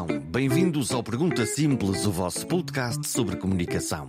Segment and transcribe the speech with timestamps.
[0.00, 4.06] Então, bem-vindos ao Pergunta Simples, o vosso podcast sobre comunicação.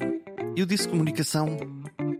[0.55, 1.57] Eu disse comunicação.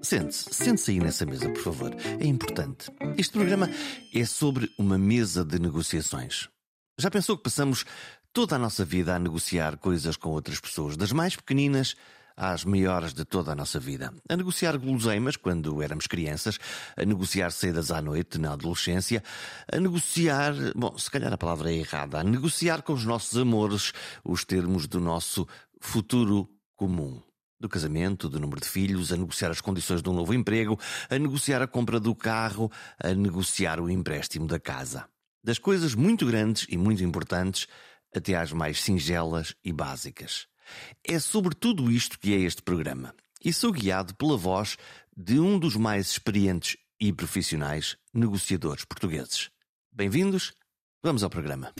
[0.01, 1.95] Sente-se, sente-se aí nessa mesa, por favor.
[2.19, 2.89] É importante.
[3.15, 3.69] Este programa
[4.11, 6.49] é sobre uma mesa de negociações.
[6.97, 7.85] Já pensou que passamos
[8.33, 11.95] toda a nossa vida a negociar coisas com outras pessoas, das mais pequeninas
[12.39, 14.13] às maiores de toda a nossa vida.
[14.29, 16.57] A negociar guloseimas quando éramos crianças,
[16.95, 19.21] a negociar saídas à noite na adolescência,
[19.69, 23.91] a negociar, bom, se calhar a palavra é errada, a negociar com os nossos amores
[24.23, 25.45] os termos do nosso
[25.81, 27.21] futuro comum
[27.59, 30.79] do casamento, do número de filhos, a negociar as condições de um novo emprego,
[31.09, 35.05] a negociar a compra do carro, a negociar o empréstimo da casa.
[35.43, 37.67] Das coisas muito grandes e muito importantes
[38.15, 40.47] até às mais singelas e básicas.
[41.03, 43.13] É sobre tudo isto que é este programa.
[43.43, 44.77] E sou guiado pela voz
[45.15, 49.49] de um dos mais experientes e profissionais negociadores portugueses.
[49.91, 50.53] Bem-vindos,
[51.01, 51.73] vamos ao programa.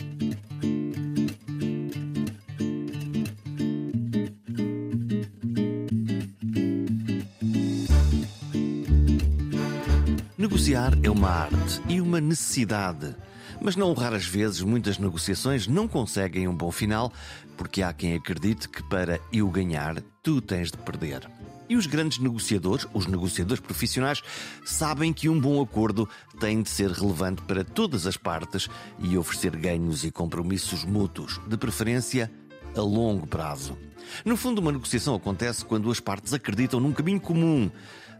[10.36, 13.14] Negociar é uma arte e uma necessidade.
[13.60, 17.12] Mas não raras vezes muitas negociações não conseguem um bom final
[17.60, 21.30] porque há quem acredite que para eu ganhar, tu tens de perder.
[21.68, 24.22] E os grandes negociadores, os negociadores profissionais,
[24.64, 26.08] sabem que um bom acordo
[26.40, 28.66] tem de ser relevante para todas as partes
[28.98, 32.32] e oferecer ganhos e compromissos mútuos, de preferência
[32.74, 33.76] a longo prazo.
[34.24, 37.70] No fundo, uma negociação acontece quando as partes acreditam num caminho comum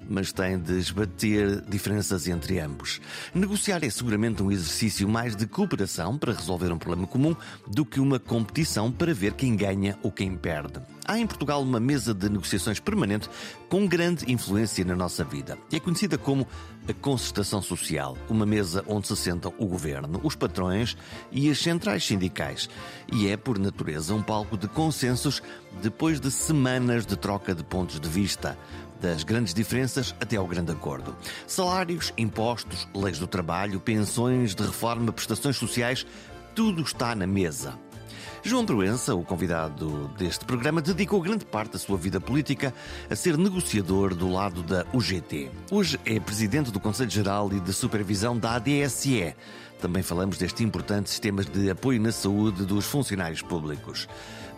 [0.08, 3.00] mas tem de esbater diferenças entre ambos.
[3.34, 7.34] Negociar é seguramente um exercício mais de cooperação para resolver um problema comum
[7.66, 10.80] do que uma competição para ver quem ganha ou quem perde.
[11.06, 13.28] Há em Portugal uma mesa de negociações permanente
[13.68, 15.58] com grande influência na nossa vida.
[15.72, 16.46] É conhecida como
[16.88, 20.96] a concertação social, uma mesa onde se sentam o governo, os patrões
[21.30, 22.68] e as centrais sindicais.
[23.12, 25.42] E é, por natureza, um palco de consensos
[25.82, 28.58] depois de semanas de troca de pontos de vista
[29.00, 31.16] das grandes diferenças até ao grande acordo.
[31.46, 36.06] Salários, impostos, leis do trabalho, pensões de reforma, prestações sociais,
[36.54, 37.78] tudo está na mesa.
[38.42, 42.72] João Proença, o convidado deste programa, dedicou grande parte da sua vida política
[43.10, 45.50] a ser negociador do lado da UGT.
[45.70, 49.34] Hoje é presidente do Conselho Geral e de Supervisão da ADSE.
[49.78, 54.08] Também falamos deste importante sistema de apoio na saúde dos funcionários públicos.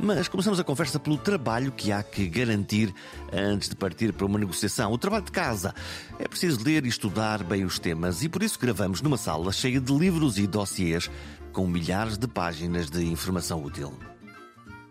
[0.04, 2.92] Mas começamos a conversa pelo trabalho que há que garantir
[3.32, 4.90] antes de partir para uma negociação.
[4.90, 5.72] O trabalho de casa.
[6.18, 9.80] É preciso ler e estudar bem os temas e por isso gravamos numa sala cheia
[9.80, 11.08] de livros e dossiês
[11.52, 13.94] com milhares de páginas de informação útil.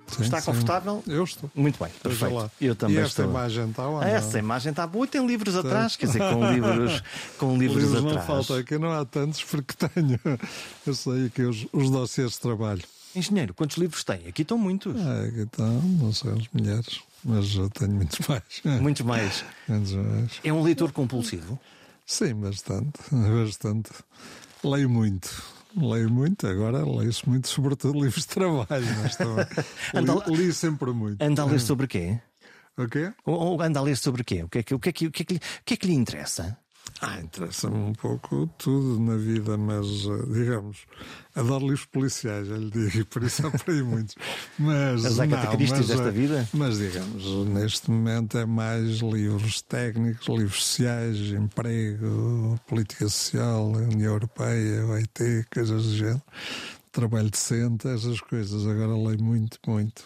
[0.07, 0.45] Sim, está sim.
[0.45, 1.03] confortável?
[1.05, 1.51] Eu estou.
[1.53, 2.51] Muito bem, perfeito.
[2.61, 3.25] Eu também e esta estou.
[3.35, 4.05] imagem está lá.
[4.05, 7.03] Ah, essa imagem está boa e tem livros atrás, quer dizer, com livros,
[7.37, 8.27] com livros, Livros não atrás.
[8.27, 10.19] faltam aqui, não há tantos porque tenho.
[10.87, 12.81] Eu sei aqui os, os dossiês de trabalho.
[13.15, 14.27] Engenheiro, quantos livros tem?
[14.27, 14.95] Aqui estão muitos.
[15.01, 18.43] Ah, aqui estão, não sei as mulheres, mas eu tenho muitos mais.
[18.81, 19.45] Muitos mais.
[19.67, 20.39] Muitos mais.
[20.43, 21.59] É um leitor compulsivo?
[22.05, 23.91] Sim, bastante, bastante.
[24.63, 25.43] Leio muito.
[25.75, 29.45] Leio muito, agora leio-se muito, sobretudo livros de trabalho, mas também
[30.27, 31.21] li, li sempre muito.
[31.21, 32.19] Anda a ler sobre quê?
[32.77, 33.13] O quê?
[33.25, 34.43] Ou, ou anda a ler sobre quê?
[34.43, 35.73] O que é que, o que, é que, o que, é que, lhe- o que,
[35.73, 36.57] é que lhe interessa?
[37.03, 40.85] Ah, interessa-me um pouco tudo na vida, mas eh, digamos,
[41.33, 44.13] adoro livros policiais, já lhe digo, e por isso aí muitos.
[44.59, 46.47] Mas, As mas, desta eh, vida?
[46.53, 54.85] Mas digamos, neste momento é mais livros técnicos, livros sociais, emprego, política social, União Europeia,
[54.85, 56.21] OIT, coisas do género.
[56.91, 58.67] Trabalho decente, essas coisas.
[58.67, 60.03] Agora leio muito, muito.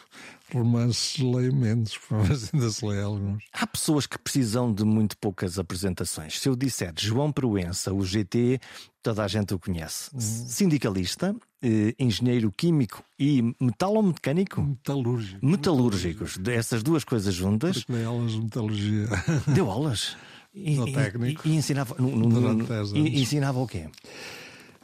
[0.60, 3.44] Romances leio menos, mas ainda se lê alguns.
[3.54, 6.40] Há pessoas que precisam de muito poucas apresentações.
[6.40, 8.60] Se eu disser João Proença, o GT,
[9.04, 10.10] toda a gente o conhece.
[10.18, 14.62] Sindicalista, eh, engenheiro químico e metalomecânico?
[14.62, 15.46] Metalúrgico.
[15.46, 16.40] Metalúrgicos.
[16.48, 17.80] Essas duas coisas juntas.
[17.84, 19.08] Porque dei aulas de metalurgia.
[19.54, 20.16] Deu aulas.
[20.54, 21.46] E, No técnico.
[21.46, 21.96] E, e ensinava.
[22.00, 22.94] no- no- no- 10 anos.
[23.20, 23.90] ensinava o quê?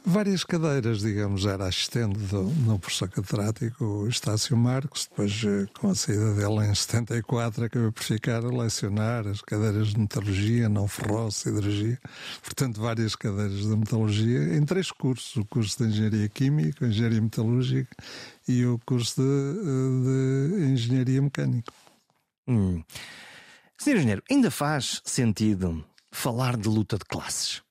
[0.04, 6.34] Várias cadeiras, digamos, era assistente do, professor catedrático Estácio Marcos, depois eh, com a saída
[6.34, 12.00] dele em 74 acabei por ficar a lecionar as cadeiras de metalurgia, não ferro, siderurgia,
[12.42, 17.94] portanto várias cadeiras de metalurgia em três cursos, o curso de Engenharia Química, Engenharia Metalúrgica
[18.48, 21.72] e o curso de, de Engenharia Mecânica.
[22.48, 22.82] Hum.
[23.78, 27.61] Senhor Engenheiro, ainda faz sentido falar de luta de classes?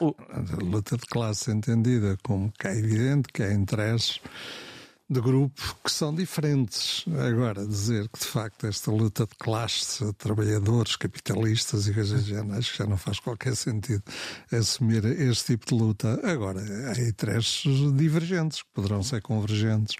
[0.00, 4.20] O- A luta de classe entendida como que é evidente que há interesses
[5.08, 7.04] de grupo que são diferentes.
[7.28, 12.78] Agora, dizer que de facto esta luta de classes, trabalhadores, capitalistas e coisas acho que
[12.78, 14.02] já não faz qualquer sentido
[14.50, 16.18] assumir este tipo de luta.
[16.24, 17.62] Agora, há interesses
[17.94, 19.96] divergentes que poderão ser convergentes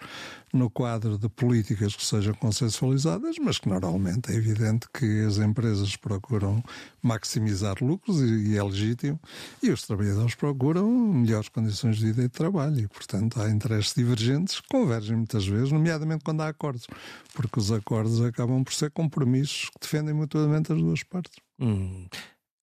[0.53, 5.95] no quadro de políticas que sejam consensualizadas, mas que normalmente é evidente que as empresas
[5.95, 6.63] procuram
[7.01, 9.19] maximizar lucros e, é legítimo,
[9.63, 13.95] e os trabalhadores procuram melhores condições de vida e de trabalho, e portanto há interesses
[13.95, 16.85] divergentes que convergem muitas vezes, nomeadamente quando há acordos,
[17.33, 21.41] porque os acordos acabam por ser compromissos que defendem mutuamente as duas partes.
[21.59, 22.05] Hum.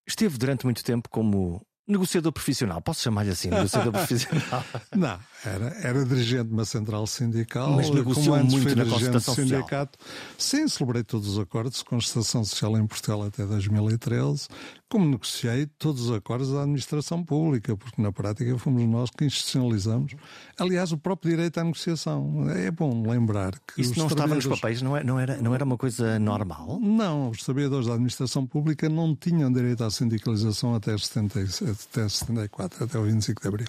[0.07, 1.61] Esteve durante muito tempo como
[1.91, 4.63] negociador profissional, posso chamar-lhe assim, negociador profissional?
[4.95, 8.85] Não, era, era dirigente de uma central sindical, mas negociou muito na
[9.19, 9.21] sindicato.
[9.21, 9.89] social.
[10.37, 14.47] Sim, celebrei todos os acordos de concertação social em Portugal até 2013,
[14.91, 20.15] como negociei todos os acordos da administração pública, porque na prática fomos nós que institucionalizamos,
[20.59, 22.49] aliás, o próprio direito à negociação.
[22.49, 23.79] É bom lembrar que.
[23.79, 26.77] Isso não estava nos papéis, não, é, não, era, não era uma coisa normal?
[26.81, 32.83] Não, os trabalhadores da administração pública não tinham direito à sindicalização até, 70, até 74,
[32.83, 33.67] até o 25 de abril.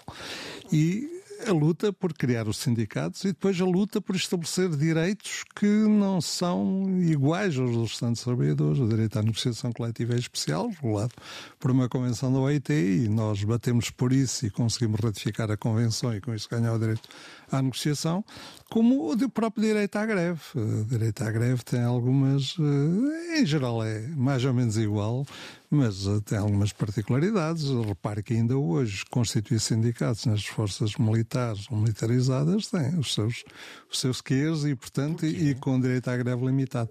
[0.73, 5.67] E a luta por criar os sindicatos e depois a luta por estabelecer direitos que
[5.67, 8.79] não são iguais aos dos restantes trabalhadores.
[8.79, 11.13] O direito à negociação coletiva é especial, regulado
[11.59, 16.15] por uma convenção da OIT, e nós batemos por isso e conseguimos ratificar a convenção
[16.15, 17.09] e com isso ganhar o direito
[17.55, 18.25] à negociação,
[18.71, 20.41] como o próprio direito à greve.
[20.55, 25.27] O direito à greve tem algumas, eh, em geral é mais ou menos igual,
[25.71, 27.65] mas eh, tem algumas particularidades.
[27.87, 33.45] Repare que ainda hoje constituir sindicatos nas forças militares ou militarizadas têm os seus,
[33.91, 36.91] os seus queres e, portanto, e, e com direito à greve limitado.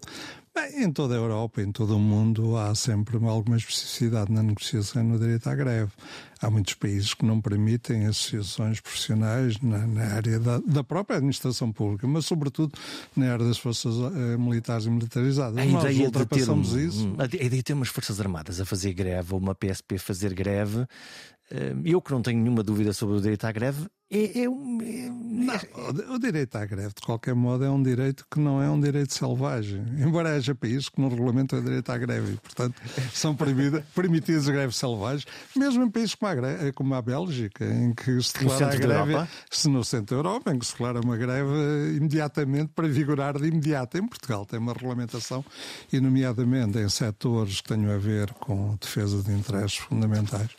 [0.54, 5.02] Bem, em toda a Europa, em todo o mundo, há sempre alguma especificidade na negociação
[5.02, 5.92] no direito à greve.
[6.42, 11.72] Há muitos países que não permitem associações profissionais na, na área da, da, própria administração
[11.72, 12.78] pública, mas sobretudo
[13.16, 15.58] na área das forças uh, militares e militarizadas.
[15.58, 17.16] A Nós ideia ultrapassamos de ter, isso.
[17.18, 20.34] A ideia de ter umas forças armadas a fazer greve ou uma PSP a fazer
[20.34, 20.88] greve eh,
[21.84, 25.10] eu que não tenho nenhuma dúvida sobre o direito à greve, é, é, um, é,
[25.10, 28.78] não, o direito à greve, de qualquer modo, é um direito que não é um
[28.78, 29.86] direito selvagem.
[29.98, 32.76] Embora haja países que no regulamento é direito à greve e, portanto,
[33.14, 35.26] são permitidas greves selvagens,
[35.56, 39.70] mesmo em países como a, como a Bélgica, em que se declara a greve, se
[39.70, 43.98] no centro da Europa, em que se declara uma greve imediatamente para vigorar de imediato.
[43.98, 45.44] Em Portugal tem uma regulamentação,
[45.92, 50.50] e nomeadamente em setores que tenham a ver com defesa de interesses fundamentais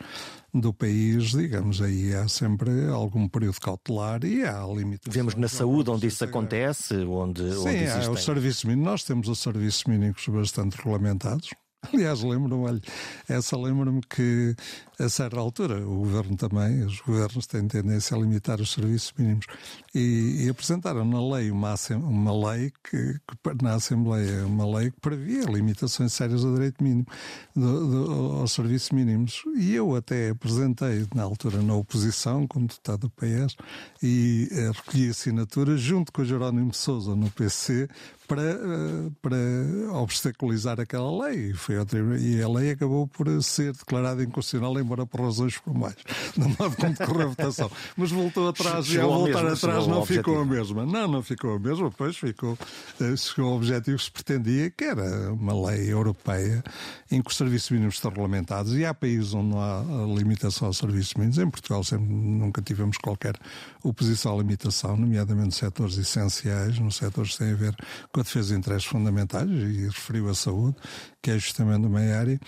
[0.55, 5.15] do país, digamos, aí há sempre algum período cautelar e há limitações.
[5.15, 8.07] Vemos na saúde onde isso acontece, onde, Sim, onde existem...
[8.07, 8.85] há os serviços mínimos.
[8.85, 11.51] Nós temos os serviços mínimos bastante regulamentados.
[11.93, 12.81] Aliás, lembro-me,
[13.29, 14.55] essa lembro-me que
[14.99, 19.46] a certa altura o governo também, os governos têm tendência a limitar os serviços mínimos.
[19.93, 25.00] E, e apresentaram na lei uma, uma lei que, que, na Assembleia uma lei que
[25.00, 27.06] previa limitações sérias ao direito mínimo
[27.55, 29.43] do, do, aos serviços mínimos.
[29.56, 33.56] E eu até apresentei na altura na oposição como deputado do PS
[34.00, 37.88] e eh, recolhi assinaturas junto com o Jerónimo Sousa no PC
[38.32, 41.50] para, eh, para obstaculizar aquela lei.
[41.50, 41.76] E, foi
[42.19, 45.96] e a lei acabou por ser declarada inconstitucional, embora por razões formais,
[46.37, 47.70] no modo como decorreu a votação.
[47.94, 50.87] Mas voltou atrás e ao voltar mesmo, atrás não ficou a mesma.
[50.87, 52.58] Não, não ficou a mesma, pois ficou,
[53.00, 56.65] eh, chegou ao objetivo que se pretendia, que era uma lei europeia
[57.10, 59.82] em que os serviços mínimos estão regulamentados e há países onde não há
[60.17, 61.36] limitação aos serviços mínimos.
[61.36, 63.34] Em Portugal sempre, nunca tivemos qualquer
[63.82, 67.77] oposição à limitação, nomeadamente setores essenciais, nos setores que têm a ver
[68.10, 70.76] com a defesa de interesses fundamentais, e referiu a saúde,
[71.22, 72.38] que é justamente uma área,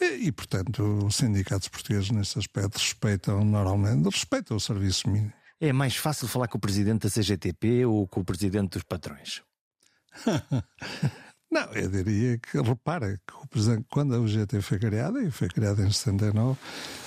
[0.00, 5.32] e, e, portanto os sindicatos portugueses nesse aspecto respeitam normalmente, respeitam o serviço mínimo.
[5.60, 9.42] É mais fácil falar com o presidente da CGTP ou com o presidente dos patrões?
[11.50, 15.48] Não, eu diria que, repara, que o presidente, quando a UGT foi criada, e foi
[15.48, 16.58] criada em 79,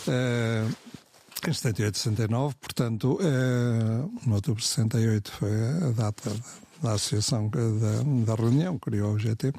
[0.07, 0.75] uh,
[1.46, 6.31] em 78, 69, portanto, uh, no outubro de 68 foi a data
[6.81, 7.60] da associação da,
[8.25, 9.53] da reunião, criou a UGT.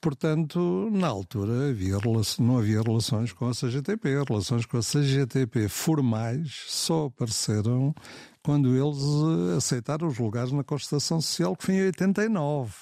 [0.00, 1.98] Portanto, na altura havia
[2.38, 4.24] não havia relações com a CGTP.
[4.26, 7.94] Relações com a CGTP formais só apareceram
[8.42, 12.72] quando eles aceitaram os lugares na Constituição Social, que foi em 89.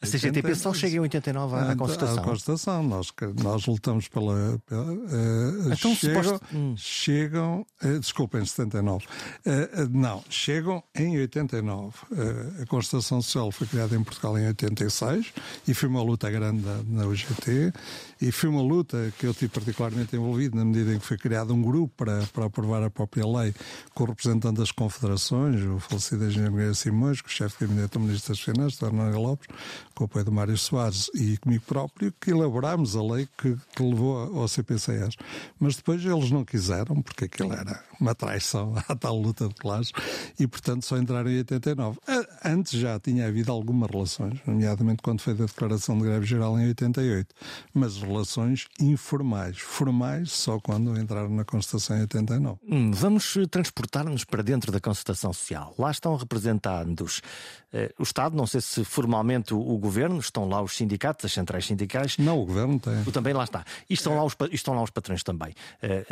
[0.00, 2.18] A CGTP só chega em 89 à, à Constituição.
[2.18, 2.82] À Constituição.
[2.84, 3.12] Nós,
[3.42, 4.60] nós lutamos pela.
[4.64, 6.46] pela uh, então, chegam, suposto...
[6.54, 6.74] hum.
[6.76, 9.04] chegam uh, desculpa, em 79.
[9.04, 11.94] Uh, não, chegam em 89.
[12.62, 15.32] a Constituição Social foi criada em Portugal em 86
[15.66, 17.72] e foi uma luta grande na UGT
[18.20, 21.52] e foi uma luta que eu tive particularmente envolvido na medida em que foi criado
[21.52, 23.52] um grupo para, para aprovar a própria lei
[23.94, 27.92] com o representante das confederações, o falecido engenheiro Miguel Simões, que o chefe de gabinete
[27.92, 29.48] do Ministro das Finanças, Fernando Lopes,
[29.98, 33.82] com o apoio do Mário Soares e comigo próprio, que elaborámos a lei que, que
[33.82, 35.16] levou ao CPCS.
[35.58, 39.92] Mas depois eles não quiseram, porque aquilo era uma traição à tal luta de classes,
[40.38, 41.98] e portanto só entraram em 89.
[42.44, 46.68] Antes já tinha havido algumas relações, nomeadamente quando foi da declaração de greve geral em
[46.68, 47.34] 88,
[47.74, 49.58] mas relações informais.
[49.58, 52.58] Formais só quando entraram na Constituição em 89.
[52.68, 55.74] Hum, vamos transportar-nos para dentro da Constituição Social.
[55.78, 57.20] Lá estão representados
[57.72, 61.32] eh, o Estado, não sei se formalmente o, o, Governo, estão lá os sindicatos, as
[61.32, 62.16] centrais sindicais.
[62.16, 63.02] Não, o Governo tem.
[63.06, 63.64] O também lá está.
[63.88, 65.54] E estão, lá os, estão lá os patrões também.
[65.82, 66.04] Eh,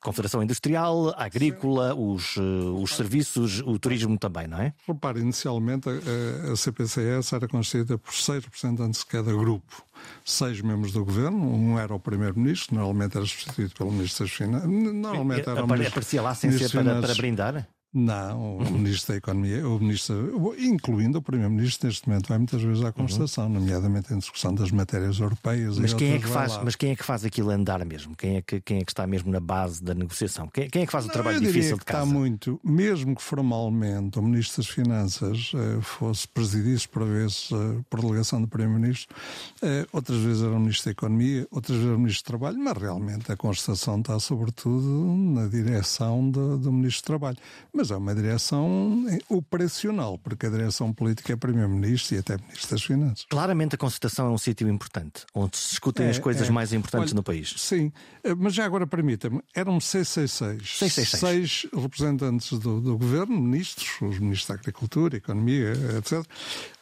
[0.00, 4.72] Confederação Industrial, Agrícola, os, eh, os serviços, o turismo também, não é?
[4.86, 9.84] Repare, inicialmente a, a CPCS era constituída por seis representantes de cada grupo
[10.24, 14.68] seis membros do governo, um era o primeiro-ministro, normalmente era substituído pelo ministro das Finanças.
[14.68, 17.68] Normalmente era o ministro, Aparecia lá sem ser para, para brindar?
[17.94, 22.82] Não, o Ministro da Economia, o Ministro, incluindo o Primeiro-Ministro, neste momento vai muitas vezes
[22.82, 23.52] à Constituição, uhum.
[23.52, 25.78] nomeadamente em discussão das matérias europeias.
[25.78, 28.16] Mas quem é, que faz, mas quem é que faz aquilo andar mesmo?
[28.16, 30.48] Quem é que, quem é que está mesmo na base da negociação?
[30.48, 32.04] Quem, quem é que faz o Não, trabalho difícil de casa?
[32.04, 37.82] Está muito, mesmo que formalmente o Ministro das Finanças eh, fosse presidisse por vezes eh,
[37.90, 39.14] por delegação do Primeiro-Ministro,
[39.60, 42.58] eh, outras vezes era o Ministro da Economia, outras vezes era o Ministro do Trabalho,
[42.58, 47.36] mas realmente a Constituição está sobretudo na direção do, do Ministro do Trabalho.
[47.70, 52.70] Mas mas é uma direção operacional, porque a direção política é Primeiro-Ministro e até Ministro
[52.70, 53.26] das Finanças.
[53.28, 56.52] Claramente a Constituição é um sítio importante, onde se discutem é, as coisas é.
[56.52, 57.52] mais importantes Olha, no país.
[57.58, 57.90] Sim,
[58.22, 60.78] eh, mas já agora permita-me, eram 666.
[60.78, 61.20] 666.
[61.20, 66.24] Seis representantes do, do Governo, ministros, os ministros da Agricultura, Economia, etc.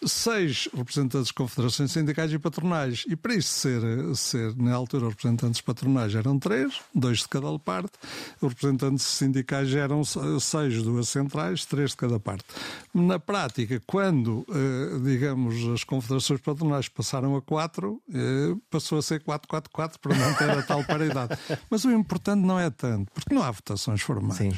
[0.06, 3.04] Seis representantes de confederações sindicais e patronais.
[3.08, 3.80] E para isso ser,
[4.14, 7.92] ser na altura, representantes patronais eram três, dois de cada parte.
[8.42, 12.44] Os representantes sindicais eram seis duas centrais, três de cada parte.
[12.92, 19.22] Na prática, quando, eh, digamos, as confederações patronais passaram a quatro, eh, passou a ser
[19.22, 21.38] 4-4-4 para manter a tal paridade.
[21.70, 24.36] Mas o importante não é tanto, porque não há votações formais.
[24.36, 24.52] Sim.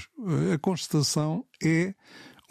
[0.53, 1.95] A Constituição é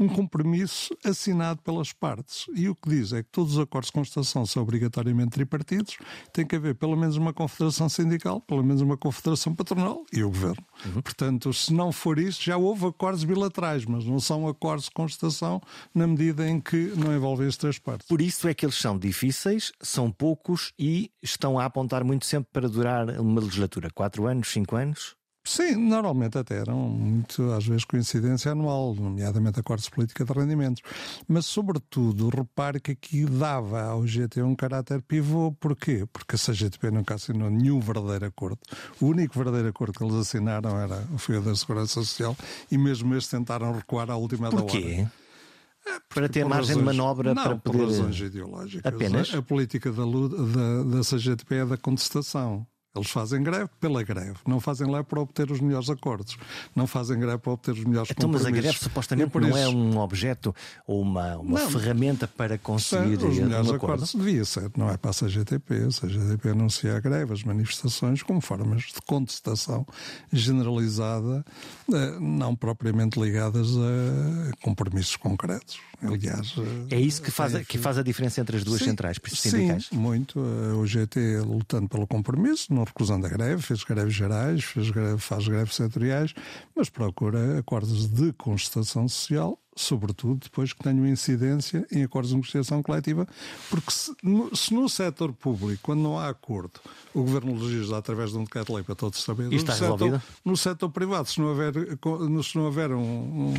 [0.02, 2.48] um compromisso assinado pelas partes.
[2.56, 5.98] E o que diz é que todos os acordos de constatação são obrigatoriamente tripartidos,
[6.34, 10.30] tem que haver pelo menos uma confederação sindical, pelo menos uma confederação patronal e o
[10.30, 10.66] governo.
[10.86, 11.02] Uhum.
[11.02, 15.62] Portanto, se não for isso, já houve acordos bilaterais, mas não são acordos de constatação
[15.94, 18.08] na medida em que não envolvem as três partes.
[18.08, 22.50] Por isso é que eles são difíceis, são poucos e estão a apontar muito sempre
[22.52, 23.90] para durar uma legislatura.
[23.94, 25.21] Quatro anos, cinco anos?
[25.44, 30.84] Sim, normalmente até eram muito, às vezes, coincidência anual, nomeadamente acordos de política de rendimentos.
[31.28, 35.52] Mas, sobretudo, repare que aqui dava ao GT um caráter pivô.
[35.60, 36.06] Porquê?
[36.14, 38.60] Porque a CGTP nunca assinou nenhum verdadeiro acordo.
[39.00, 42.38] O único verdadeiro acordo que eles assinaram era o FIO da Segurança Social
[42.72, 44.82] e mesmo este tentaram recuar à última Porquê?
[44.82, 45.12] da hora.
[45.88, 47.78] É, para ter margem razões, de manobra não, para poder.
[47.80, 48.94] Por razões ideológicas.
[48.94, 49.34] Apenas?
[49.34, 52.68] A, a política da, da, da CGTP é da contestação.
[52.94, 56.38] Eles fazem greve pela greve, não fazem greve para obter os melhores acordos,
[56.76, 58.52] não fazem greve para obter os melhores então, compromissos.
[58.52, 60.54] Mas a greve supostamente não é um objeto
[60.86, 64.14] ou uma, uma não, ferramenta para conseguir os melhores um acordos.
[64.14, 65.74] Devia ser, não é para a CGTP.
[65.86, 69.88] A CGTP anuncia a greve, as manifestações, como formas de contestação
[70.32, 71.46] generalizada,
[71.94, 75.80] eh, não propriamente ligadas a compromissos concretos.
[76.04, 76.56] Aliás,
[76.90, 79.86] é isso que faz, a, que faz a diferença entre as duas sim, centrais sindicais?
[79.86, 80.40] Sim, muito.
[80.40, 85.48] O GT lutando pelo compromisso, não recusando a greve, fez greves gerais, fez greve, faz
[85.48, 86.34] greves setoriais,
[86.76, 92.84] mas procura acordos de constatação social sobretudo depois que tenham incidência em acordos de negociação
[92.84, 93.28] coletiva,
[93.70, 96.80] porque se no, se no setor público, quando não há acordo,
[97.14, 100.58] o Governo legisla através de um decreto-lei para todos os trabalhadores, está no setor, no
[100.58, 103.54] setor privado, se não houver, se não houver um,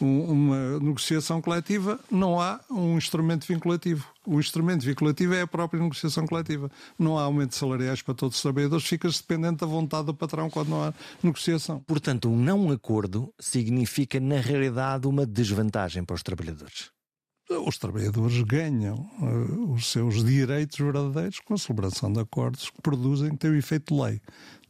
[0.00, 4.06] um, uma negociação coletiva, não há um instrumento vinculativo.
[4.26, 6.70] O instrumento vinculativo é a própria negociação coletiva.
[6.98, 10.50] Não há aumento de salariais para todos os trabalhadores, fica-se dependente da vontade do patrão
[10.50, 11.80] quando não há negociação.
[11.80, 16.90] Portanto, um não acordo significa, na realidade, uma desvantagem para os trabalhadores
[17.58, 23.30] os trabalhadores ganham uh, os seus direitos verdadeiros com a celebração de acordos que produzem,
[23.30, 24.20] que têm o efeito de lei.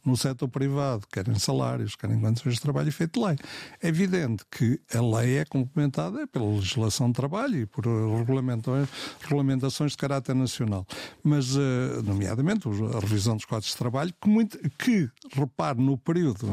[0.05, 3.37] No setor privado, querem salários, querem condições de trabalho e feito lei.
[3.81, 9.97] É evidente que a lei é complementada pela legislação de trabalho e por regulamentações de
[9.97, 10.85] caráter nacional.
[11.23, 16.47] Mas, eh, nomeadamente, a revisão dos quadros de trabalho, que, muito, que repare, no período,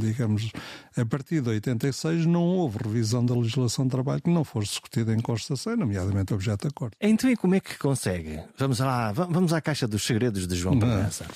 [0.00, 0.50] digamos,
[0.96, 5.12] a partir de 86, não houve revisão da legislação de trabalho que não fosse discutida
[5.12, 6.96] em Constituição, nomeadamente objeto de acordo.
[7.00, 8.40] Então, e como é que consegue?
[8.56, 11.26] Vamos lá, vamos à caixa dos segredos de João Provença.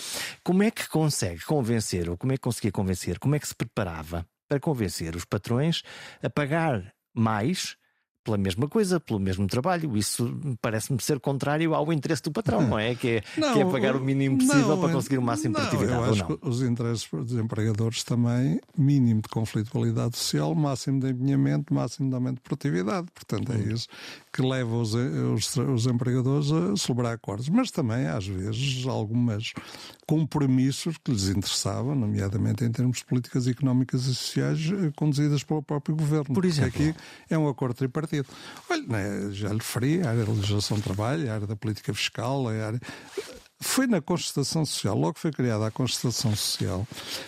[0.42, 3.54] Como é que consegue convencer, ou como é que conseguia convencer, como é que se
[3.54, 5.82] preparava para convencer os patrões
[6.22, 7.76] a pagar mais
[8.28, 9.96] pela mesma coisa, pelo mesmo trabalho.
[9.96, 12.94] Isso parece-me ser contrário ao interesse do patrão, não é?
[12.94, 15.62] Que é, não, que é pagar o mínimo possível não, para conseguir o máximo de
[15.62, 16.02] produtividade.
[16.02, 21.72] Eu acho que os interesses dos empregadores também, mínimo de conflitualidade social, máximo de empenhamento,
[21.72, 23.06] máximo de aumento de produtividade.
[23.14, 23.72] Portanto, é hum.
[23.72, 23.88] isso
[24.30, 27.48] que leva os, os, os empregadores a celebrar acordos.
[27.48, 29.54] Mas também, às vezes, algumas
[30.06, 35.62] compromissos que lhes interessavam, nomeadamente em termos de políticas económicas e sociais eh, conduzidas pelo
[35.62, 36.34] próprio governo.
[36.34, 36.68] Por exemplo.
[36.68, 36.94] Aqui
[37.28, 38.17] é um acordo tripartido.
[38.68, 41.92] Olha, né, já lhe referi, a área da legislação do trabalho, a área da política
[41.94, 42.80] fiscal, a área
[43.60, 46.86] foi na Constituição Social, logo foi criada a Constituição Social,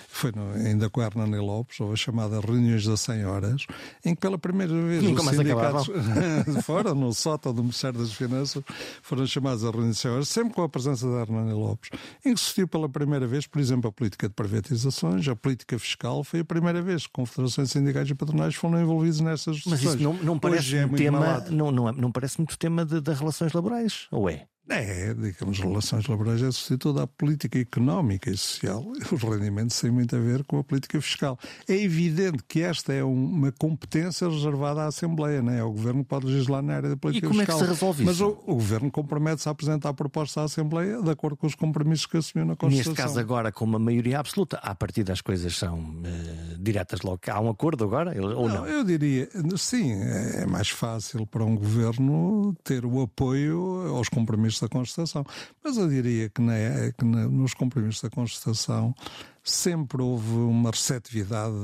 [0.08, 3.66] foi no, ainda com a Hernani Lopes, ou a chamada Reuniões das 100 Horas,
[4.04, 5.90] em que pela primeira vez Nunca os sindicatos
[6.64, 8.62] foram no sótão do Ministério das Finanças,
[9.02, 11.90] foram chamados a Reuniões das 100 Horas, sempre com a presença da Hernani Lopes,
[12.24, 15.78] em que se discutiu pela primeira vez, por exemplo, a política de privatizações, a política
[15.78, 19.84] fiscal, foi a primeira vez que confederações sindicais e patronais foram envolvidos nessas discussões.
[19.84, 22.84] Mas isso não, não parece é um tema, não, não, é, não parece muito tema
[22.84, 24.46] de, de relações laborais, ou é?
[24.70, 28.84] É, digamos, relações laborais é substituto à política económica e social.
[29.10, 31.36] Os rendimentos têm muito a ver com a política fiscal.
[31.68, 35.64] É evidente que esta é uma competência reservada à Assembleia, não é?
[35.64, 37.44] O Governo pode legislar na área da política fiscal.
[37.44, 37.56] E como fiscal.
[37.56, 38.06] é que se resolve isso?
[38.06, 41.56] Mas o, o Governo compromete-se a apresentar a proposta à Assembleia de acordo com os
[41.56, 42.92] compromissos que assumiu na Constituição.
[42.92, 47.20] Neste caso agora, com uma maioria absoluta, a partir das coisas são uh, diretas logo.
[47.28, 48.60] Há um acordo agora ou não?
[48.60, 48.66] não?
[48.66, 54.68] Eu diria, sim, é mais fácil para um Governo ter o apoio aos compromissos da
[54.68, 55.24] Constituição.
[55.62, 56.54] Mas eu diria que, na,
[56.96, 58.94] que na, nos compromissos da Constituição
[59.42, 61.54] sempre houve uma receptividade,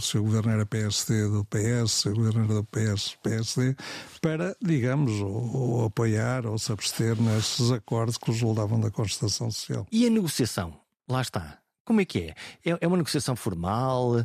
[0.00, 3.76] se o governo era PSD do PS, se o governo era do PS, PSD,
[4.20, 9.86] para, digamos, ou, ou apoiar ou se abster nesses acordos que resultavam da Constituição Social.
[9.90, 10.74] E a negociação?
[11.08, 11.63] Lá está.
[11.84, 12.34] Como é que é?
[12.64, 14.24] É, é uma negociação formal?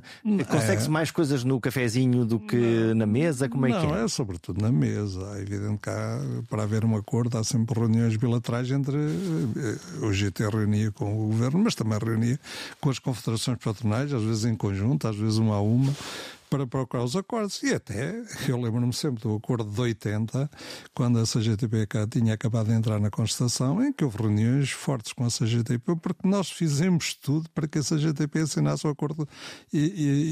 [0.50, 0.90] Consegue-se é.
[0.90, 3.50] mais coisas no cafezinho do que não, na mesa?
[3.50, 3.90] Como é não, que é?
[3.90, 5.20] Não, é sobretudo na mesa.
[5.38, 8.98] É evidente que há, para haver um acordo há sempre reuniões bilaterais entre.
[8.98, 12.40] Eh, o GT reunia com o governo, mas também reunia
[12.80, 15.94] com as confederações patronais, às vezes em conjunto, às vezes uma a uma
[16.50, 17.62] para procurar os acordos.
[17.64, 20.50] E até, eu lembro-me sempre do acordo de 80,
[20.94, 25.26] quando a CGTP tinha acabado de entrar na Constituição, em que houve reuniões fortes com
[25.26, 29.28] a CGTP, porque nós fizemos tudo para que a CGTP assinasse o acordo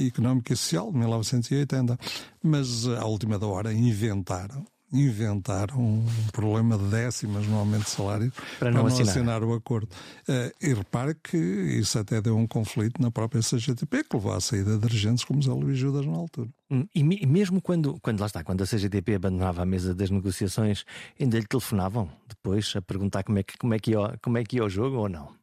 [0.07, 1.97] económico e social de 1980.
[2.41, 8.31] Mas, à última da hora, inventaram inventaram um problema de décimas no aumento de salário
[8.57, 9.09] para não, para não assinar.
[9.09, 9.43] assinar.
[9.43, 9.89] o acordo.
[10.27, 14.39] Uh, e repare que isso até deu um conflito na própria CGTP, que levou à
[14.39, 16.49] saída de dirigentes como Zé Luís Judas na altura.
[16.69, 20.09] Hum, e, e, mesmo quando, quando lá está, quando a CGTP abandonava a mesa das
[20.09, 20.85] negociações,
[21.19, 24.43] ainda lhe telefonavam depois a perguntar como é que, como é que, ia, como é
[24.43, 25.35] que ia o jogo ou não?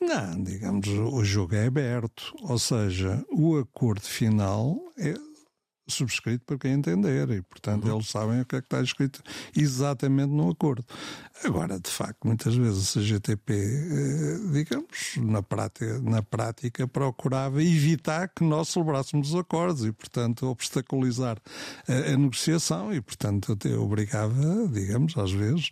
[0.00, 5.14] Não, digamos, o jogo é aberto, ou seja, o acordo final é
[5.90, 7.96] subscrito por quem entender e, portanto, uhum.
[7.96, 9.22] eles sabem o que é que está escrito
[9.56, 10.84] exatamente no acordo.
[11.42, 18.28] Agora, de facto, muitas vezes a GTP, eh, digamos, na prática, na prática procurava evitar
[18.28, 21.38] que nós celebrássemos os acordos e, portanto, obstaculizar
[21.88, 25.70] a, a negociação e, portanto, até obrigava, digamos, às vezes,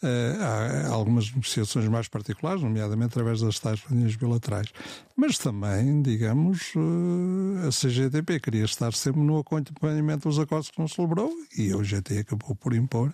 [0.00, 4.68] a, a algumas negociações mais particulares, nomeadamente através das tais reuniões bilaterais.
[5.16, 10.86] Mas também, digamos, eh, a CGTP queria estar sempre no acompanhamento dos acordos que não
[10.86, 13.12] celebrou e a UGT acabou por impor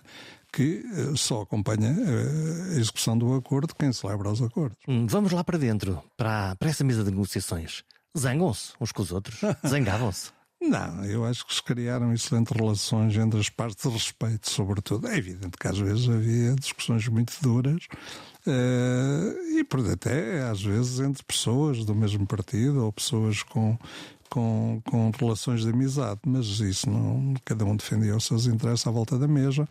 [0.55, 4.77] que eh, só acompanha eh, a execução do acordo quem celebra os acordos.
[4.87, 7.83] Hum, vamos lá para dentro, para, para essa mesa de negociações.
[8.17, 9.41] Zangam-se uns com os outros?
[9.67, 10.31] Zangavam-se?
[10.61, 15.07] Não, eu acho que se criaram excelentes relações entre as partes de respeito, sobretudo.
[15.07, 17.85] É evidente que às vezes havia discussões muito duras
[18.47, 23.77] uh, e até às vezes entre pessoas do mesmo partido ou pessoas com
[24.29, 28.91] com, com relações de amizade, mas isso não, cada um defendia os seus interesses à
[28.91, 29.67] volta da mesa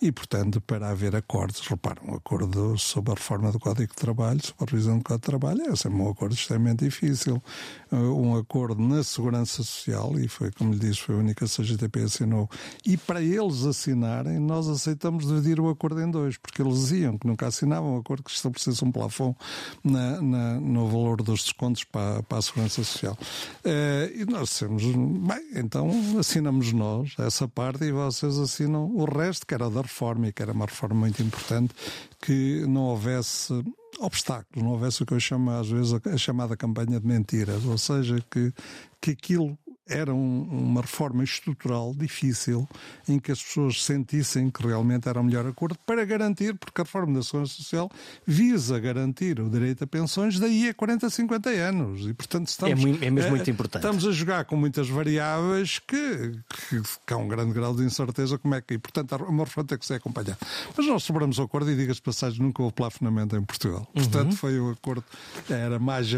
[0.00, 4.40] e, portanto, para haver acordos, repara, um acordo sobre a reforma do Código de Trabalho,
[4.44, 7.42] sobre a revisão do Código de Trabalho, é sempre um acordo extremamente difícil.
[7.90, 11.44] Uh, um acordo na Segurança Social, e foi, como lhe disse, foi a única que
[11.44, 12.48] a CGTP assinou,
[12.84, 17.26] e para eles assinarem, nós aceitamos dividir o acordo em dois, porque eles diziam que
[17.26, 19.36] nunca assinavam um acordo que estabelecesse um plafond
[19.84, 23.16] na, na, no valor dos descontos para, para a Segurança Social.
[23.64, 29.46] Uh, e nós dissemos, bem, então assinamos nós essa parte e vocês assinam o resto,
[29.46, 31.74] que era da reforma e que era uma reforma muito importante,
[32.20, 33.52] que não houvesse
[33.98, 37.78] obstáculos, não houvesse o que eu chamo às vezes a chamada campanha de mentiras, ou
[37.78, 38.52] seja, que,
[39.00, 42.68] que aquilo era um, uma reforma estrutural difícil
[43.08, 46.84] em que as pessoas sentissem que realmente era o melhor acordo para garantir, porque a
[46.84, 47.90] reforma da Segurança Social
[48.26, 52.06] visa garantir o direito a pensões daí a 40, 50 anos.
[52.06, 53.82] E, portanto, estamos, é, muito, é mesmo muito importante.
[53.84, 56.32] Estamos a jogar com muitas variáveis que,
[56.68, 58.74] que, que há um grande grau de incerteza como é que.
[58.74, 60.38] E, portanto, uma reforma tem que ser acompanhada.
[60.76, 63.86] Mas nós sobramos o acordo e, diga-se passagem, nunca houve plafonamento em Portugal.
[63.94, 64.02] Uhum.
[64.02, 65.04] Portanto, foi o acordo,
[65.48, 66.08] era mais,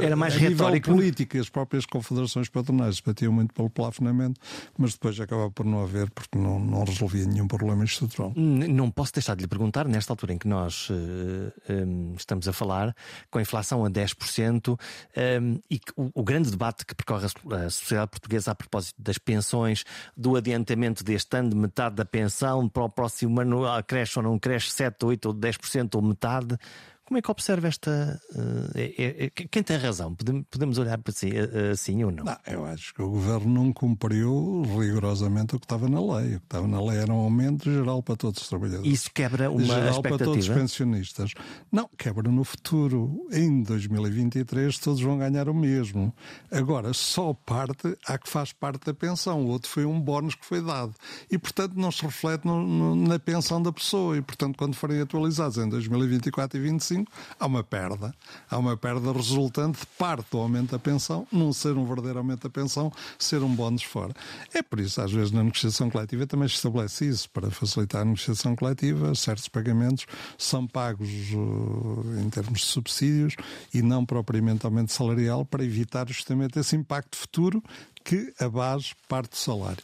[0.00, 4.38] era mais a nível político, as próprias confederações patronais batiam muito pelo plafonamento,
[4.76, 8.32] mas depois acaba por não haver porque não, não resolvia nenhum problema estrutural.
[8.36, 12.46] Não posso deixar de lhe perguntar, nesta altura em que nós uh, eh, um, estamos
[12.46, 12.94] a falar,
[13.30, 18.10] com a inflação a 10% um, e o, o, grande debate que percorre a sociedade
[18.10, 19.84] portuguesa a propósito das pensões,
[20.16, 24.38] do adiantamento deste ano de metade da pensão, para o próximo ano cresce ou não
[24.38, 26.58] cresce 7, 8 ou 10% ou metade.
[27.06, 28.20] Como é que observa esta.
[28.34, 30.12] Uh, quem tem razão?
[30.50, 32.24] Podemos olhar para si uh, assim ou não?
[32.24, 32.36] não?
[32.44, 36.34] Eu acho que o governo não cumpriu rigorosamente o que estava na lei.
[36.34, 38.92] O que estava na lei era um aumento geral para todos os trabalhadores.
[38.92, 40.16] Isso quebra uma geral expectativa?
[40.18, 41.32] para todos os pensionistas.
[41.70, 43.28] Não, quebra no futuro.
[43.32, 46.12] Em 2023 todos vão ganhar o mesmo.
[46.50, 49.44] Agora, só parte há que faz parte da pensão.
[49.44, 50.92] O outro foi um bónus que foi dado.
[51.30, 54.16] E, portanto, não se reflete no, no, na pensão da pessoa.
[54.16, 56.95] E, portanto, quando forem atualizados em 2024 e 2025,
[57.38, 58.14] há uma perda.
[58.50, 62.42] Há uma perda resultante de parte do aumento da pensão, não ser um verdadeiro aumento
[62.42, 64.14] da pensão, ser um bónus fora.
[64.54, 68.04] É por isso, às vezes, na negociação coletiva também se estabelece isso, para facilitar a
[68.04, 70.06] negociação coletiva, certos pagamentos
[70.38, 73.34] são pagos uh, em termos de subsídios
[73.72, 77.62] e não propriamente aumento salarial, para evitar justamente esse impacto futuro
[78.06, 79.82] que a base parte do salário.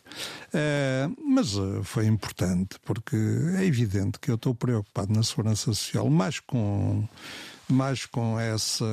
[0.55, 3.17] Uh, mas uh, foi importante, porque
[3.59, 7.07] é evidente que eu estou preocupado na segurança social mais com
[7.69, 8.85] mais com essa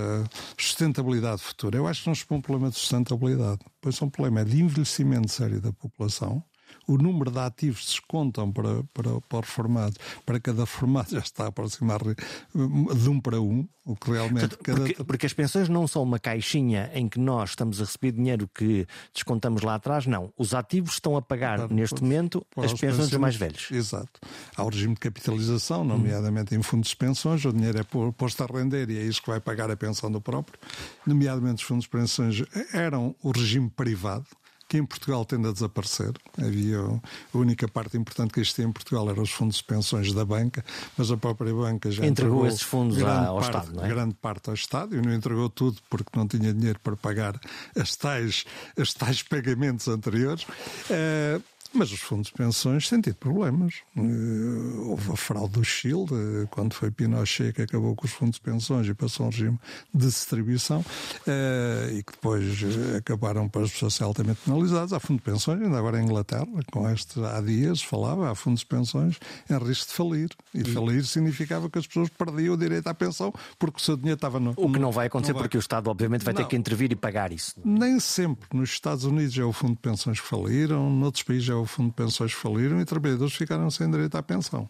[0.57, 1.77] sustentabilidade futura.
[1.77, 5.29] Eu acho que não põe um problema de sustentabilidade, pois é um problema de envelhecimento
[5.29, 6.41] sério da população
[6.89, 9.93] o número de ativos se contam para, para, para o reformado,
[10.25, 14.58] para cada reformado já está a aproximar de um para um, o que realmente.
[14.58, 14.80] Cada...
[14.80, 18.49] Porque, porque, as pensões não são uma caixinha em que nós estamos a receber dinheiro
[18.54, 20.34] que descontamos lá atrás, não.
[20.36, 23.69] Os ativos estão a pagar para, neste momento as pensões dos mais velhos.
[23.71, 24.19] Exato.
[24.56, 26.60] Há o regime de capitalização, nomeadamente hum.
[26.60, 29.39] em fundos de pensões, o dinheiro é posto a render e é isso que vai
[29.39, 30.60] pagar a pensão do próprio.
[31.06, 34.25] Nomeadamente os fundos de pensões eram o regime privado
[34.69, 36.13] que em Portugal tende a desaparecer.
[36.38, 40.23] Havia a única parte importante que existia em Portugal eram os fundos de pensões da
[40.23, 40.63] banca,
[40.95, 43.89] mas a própria banca já entregou, entregou esses fundos ao parte, Estado, não é?
[43.89, 47.39] Grande parte ao Estado e não entregou tudo porque não tinha dinheiro para pagar
[47.75, 48.45] as tais,
[48.77, 50.43] as tais pagamentos anteriores.
[50.43, 51.41] Uh,
[51.73, 53.75] mas os fundos de pensões têm tido problemas.
[53.95, 58.36] Uh, houve a fraude do Chile, uh, quando foi Pinochet que acabou com os fundos
[58.36, 59.60] de pensões e passou a um regime
[59.93, 62.43] de distribuição, uh, e que depois
[62.97, 64.93] acabaram para as pessoas serem altamente penalizadas.
[64.93, 68.62] Há fundos de pensões, ainda agora em Inglaterra, com este há dias falava, há fundos
[68.62, 70.29] de pensões em risco de falir.
[70.53, 74.15] E falir significava que as pessoas perdiam o direito à pensão porque o seu dinheiro
[74.15, 74.53] estava no.
[74.55, 75.47] O que não vai acontecer não vai.
[75.47, 76.41] porque o Estado, obviamente, vai não.
[76.41, 77.55] ter que intervir e pagar isso.
[77.63, 78.47] Nem sempre.
[78.53, 81.89] Nos Estados Unidos é o fundo de pensões que faliram, noutros países é o fundo
[81.89, 84.69] de pensões faliram e trabalhadores ficaram sem direito à pensão.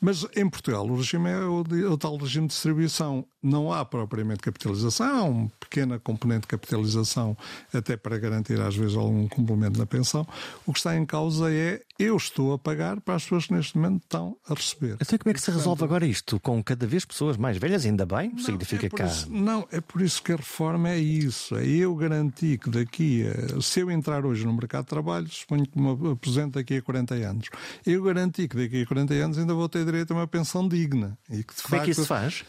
[0.00, 3.24] Mas em Portugal o regime é o, o tal regime de distribuição.
[3.42, 7.36] Não há propriamente capitalização, pequena componente de capitalização
[7.72, 10.26] até para garantir às vezes algum complemento na pensão.
[10.66, 13.76] O que está em causa é eu estou a pagar para as pessoas que neste
[13.76, 14.96] momento estão a receber.
[15.00, 16.38] Então como é que se resolve agora isto?
[16.38, 18.30] Com cada vez pessoas mais velhas, ainda bem?
[18.30, 19.06] Não, significa é que há...
[19.06, 21.56] isso, Não, é por isso que a reforma é isso.
[21.56, 23.60] É eu garantir que daqui a...
[23.60, 27.14] Se eu entrar hoje no mercado de trabalho, suponho que me aposento daqui a 40
[27.14, 27.48] anos.
[27.84, 31.18] Eu garanti que daqui a 40 anos ainda vou ter direito a uma pensão digna.
[31.28, 32.44] E que, Como facto, é que isso se faz?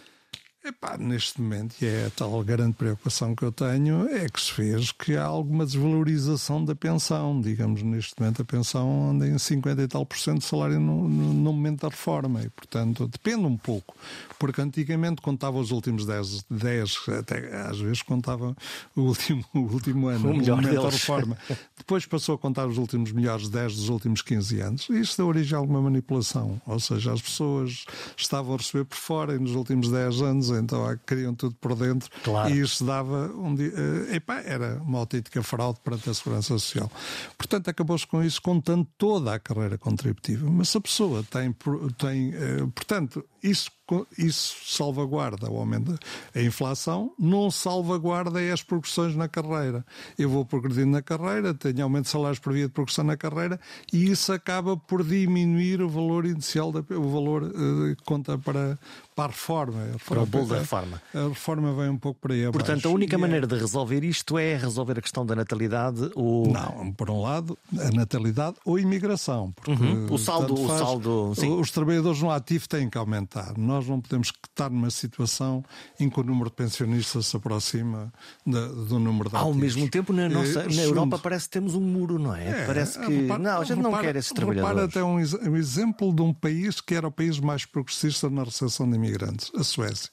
[0.70, 4.52] Epá, neste momento, e é a tal grande preocupação que eu tenho, é que se
[4.52, 7.42] fez que há alguma desvalorização da pensão.
[7.42, 11.10] Digamos, neste momento a pensão anda em 50 e tal por cento de salário no,
[11.10, 12.44] no, no, momento da reforma.
[12.44, 13.96] E, portanto, depende um pouco.
[14.38, 18.56] Porque antigamente contava os últimos 10, 10 até às vezes contava
[18.96, 20.84] o último, o último ano, o melhor momento deles.
[20.84, 21.38] da reforma.
[21.76, 24.88] Depois passou a contar os últimos melhores 10 dos últimos 15 anos.
[24.92, 26.62] E isto deu origem a alguma manipulação.
[26.68, 31.00] Ou seja, as pessoas estavam a receber por fora e nos últimos 10 anos então
[31.06, 32.50] queriam tudo por dentro claro.
[32.50, 33.70] e isso dava um dia.
[33.70, 36.92] Uh, epá, era uma autêntica fraude perante a Segurança Social.
[37.38, 40.50] Portanto, acabou-se com isso, contando toda a carreira contributiva.
[40.50, 41.56] Mas se a pessoa tem,
[41.98, 43.72] tem uh, portanto, isso
[44.18, 45.98] isso salvaguarda o aumento
[46.34, 49.86] da inflação, não salvaguarda as progressões na carreira.
[50.18, 53.60] Eu vou progredindo na carreira, tenho aumento de salários por via de progressão na carreira
[53.92, 58.78] e isso acaba por diminuir o valor inicial, da, o valor uh, que conta para,
[59.16, 59.82] para a reforma.
[59.82, 61.02] A reforma para o bolo da reforma.
[61.14, 62.66] A reforma vem um pouco para aí abaixo.
[62.66, 63.50] Portanto, a única e maneira é...
[63.50, 66.48] de resolver isto é resolver a questão da natalidade ou...
[66.48, 69.54] Não, por um lado, a natalidade ou a imigração.
[69.68, 70.08] Uhum.
[70.12, 70.54] O saldo...
[70.54, 71.50] O saldo sim.
[71.60, 73.29] Os trabalhadores no ativo têm que aumentar.
[73.58, 75.64] Nós nós não podemos estar numa situação
[76.00, 78.12] em que o número de pensionistas se aproxima
[78.46, 79.62] do número de Ao ativos.
[79.62, 82.64] mesmo tempo, na, nossa, na Europa parece que temos um muro, não é?
[82.64, 83.22] é parece que.
[83.22, 84.70] Repara, não, a gente repara, não quer esses trabalhadores.
[84.70, 88.44] Repara até um, um exemplo de um país que era o país mais progressista na
[88.44, 90.10] recepção de imigrantes, a Suécia.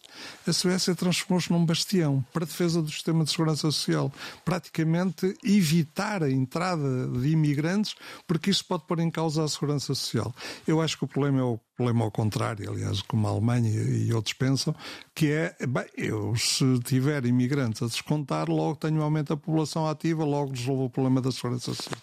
[0.47, 4.13] A Suécia transformou-se num bastião para a defesa do sistema de segurança social.
[4.45, 7.95] Praticamente evitar a entrada de imigrantes,
[8.27, 10.33] porque isso pode pôr em causa a segurança social.
[10.67, 14.13] Eu acho que o problema é o problema ao contrário, aliás, como a Alemanha e
[14.13, 14.75] outros pensam,
[15.15, 19.87] que é, bem, eu se tiver imigrantes a descontar, logo tenho um aumento da população
[19.87, 22.01] ativa, logo resolvo o problema da segurança social.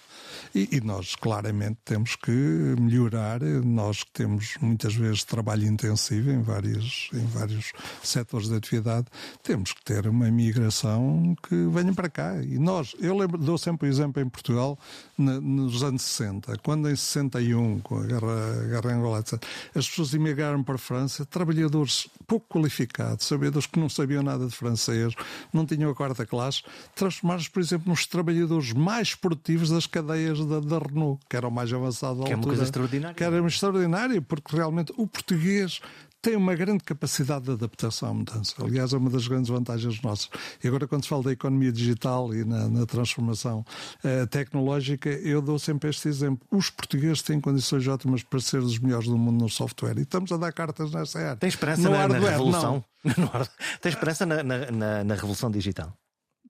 [0.55, 7.09] E, e, nós claramente temos que melhorar, nós temos muitas vezes trabalho intensivo em vários,
[7.13, 7.71] em vários
[8.03, 9.07] setores de atividade,
[9.41, 12.41] temos que ter uma imigração que venha para cá.
[12.41, 14.77] E nós, eu lembro, dou sempre o exemplo em Portugal,
[15.17, 20.13] nos anos 60, quando em 61, com a guerra, a guerra Angola, etc., as pessoas
[20.13, 25.13] imigraram para a França, trabalhadores pouco qualificados, sabedores que não sabiam nada de francês,
[25.51, 26.61] não tinham a quarta classe,
[26.95, 31.51] transformaram-se, por exemplo, nos trabalhadores mais produtivos das cadeias da, da Renault, que era o
[31.51, 32.33] mais avançado da que altura.
[32.33, 33.15] é uma coisa extraordinária.
[33.15, 35.81] Que era extraordinária, porque realmente o português
[36.23, 38.55] tem uma grande capacidade de adaptação à mudança.
[38.63, 40.29] Aliás, é uma das grandes vantagens nossas.
[40.63, 43.65] E agora, quando se fala da economia digital e na, na transformação
[44.05, 46.47] uh, tecnológica, eu dou sempre este exemplo.
[46.49, 50.31] Os portugueses têm condições ótimas para ser os melhores do mundo no software e estamos
[50.31, 51.35] a dar cartas nessa área.
[51.35, 52.85] Tem esperança na, na, revolução?
[53.81, 55.93] Tem esperança na, na, na revolução digital?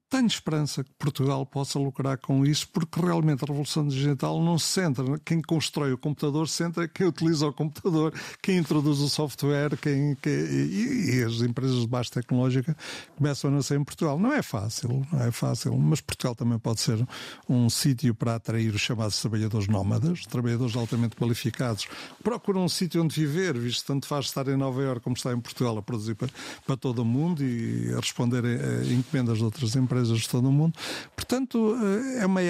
[0.08, 4.66] Tenho esperança que Portugal possa lucrar com isso, porque realmente a revolução digital não se
[4.66, 5.18] centra.
[5.24, 10.32] Quem constrói o computador centra quem utiliza o computador, quem introduz o software, quem, quem
[10.32, 12.76] e, e, as empresas de baixa tecnológica
[13.16, 14.18] começam a nascer em Portugal.
[14.18, 17.04] Não é fácil, não é fácil, mas Portugal também pode ser
[17.48, 21.88] um sítio para atrair os chamados trabalhadores nómadas, trabalhadores altamente qualificados,
[22.22, 25.40] procuram um sítio onde viver, visto tanto faz estar em Nova Iorque como estar em
[25.40, 26.28] Portugal a produzir para,
[26.64, 30.48] para todo o mundo e a responder a encomendas de outras empresas empresas de todo
[30.48, 30.76] o mundo.
[31.14, 32.40] Portanto, eh, é uma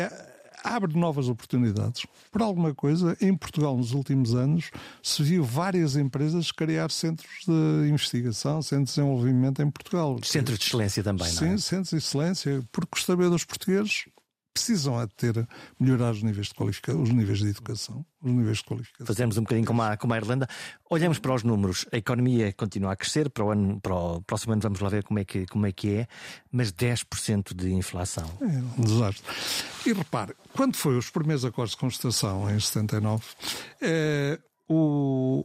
[0.64, 2.06] abre novas oportunidades.
[2.32, 4.70] Por alguma coisa, em Portugal, nos últimos anos,
[5.02, 10.18] se viu várias empresas criar centros de investigação, centros de desenvolvimento em Portugal.
[10.22, 11.56] Centros de excelência também, Sim, não é?
[11.58, 14.06] Sim, centros de excelência, porque os trabalhadores portugueses
[14.54, 18.58] precisam é de ter melhorar os níveis de qualificação, os níveis de educação, os níveis
[18.58, 19.06] de qualificação.
[19.06, 20.48] Fazemos um bocadinho como a, como a Irlanda.
[20.88, 21.84] Olhamos para os números.
[21.92, 23.28] A economia continua a crescer.
[23.28, 25.72] Para o, ano, para o próximo ano vamos lá ver como é que, como é,
[25.72, 26.06] que é.
[26.52, 28.30] Mas 10% de inflação.
[28.40, 29.24] É um desastre.
[29.84, 33.24] E repare, quando foi os primeiros acordos de constatação, em 79,
[33.82, 34.38] é,
[34.68, 35.44] o,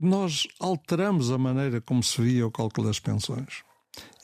[0.00, 3.62] nós alteramos a maneira como se via o cálculo das pensões.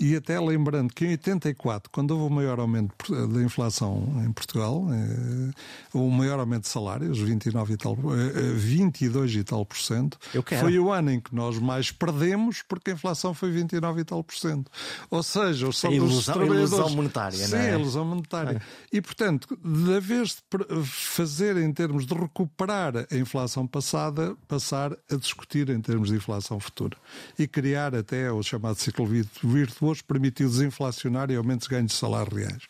[0.00, 2.94] E até lembrando que em 84, quando houve o maior aumento
[3.26, 5.50] da inflação em Portugal, eh,
[5.92, 10.16] o maior aumento de salários, 29 e tal, 22 eh, eh, e tal por cento,
[10.60, 14.22] foi o ano em que nós mais perdemos porque a inflação foi 29 e tal
[14.22, 14.70] por cento.
[15.10, 16.70] Ou seja, os, a ilusão, os trabalhadores...
[16.70, 17.74] Ilusão monetária, sim, não é?
[17.74, 18.62] ilusão monetária.
[18.92, 18.96] É.
[18.96, 25.16] E, portanto, da vez de fazer em termos de recuperar a inflação passada, passar a
[25.16, 26.96] discutir em termos de inflação futura.
[27.36, 29.08] E criar até o chamado ciclo
[29.58, 32.62] virtuoso permitiu desinflacionar e aumentos de ganhos de salários reais.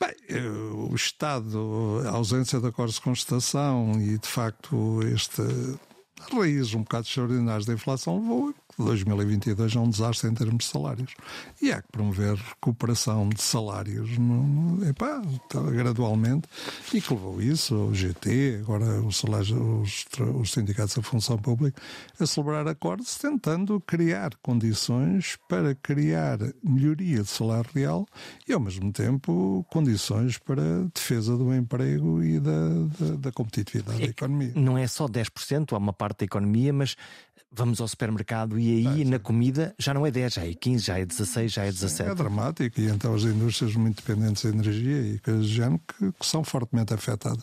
[0.00, 5.42] Bem, eh, o Estado, a ausência de acordos de constatação e, de facto, este
[6.30, 11.14] raízes um bocado extraordinárias da inflação levou 2022 é um desastre em termos de salários.
[11.60, 16.48] E há que promover recuperação de salários no, epá, tá, gradualmente
[16.92, 20.06] e que levou isso, o GT, agora os, salários, os,
[20.40, 21.80] os sindicatos da função pública,
[22.18, 28.06] a celebrar acordos tentando criar condições para criar melhoria de salário real
[28.48, 34.06] e, ao mesmo tempo, condições para defesa do emprego e da, da, da competitividade é,
[34.06, 34.52] da economia.
[34.54, 36.96] Não é só 10%, há uma parte da economia, mas
[37.54, 40.98] vamos ao supermercado e aí na comida já não é 10, já é 15, já
[40.98, 42.10] é 16, já é 17.
[42.10, 46.12] é dramático e então as indústrias muito dependentes de energia e coisas do género que,
[46.12, 47.42] que, são fortemente afetadas.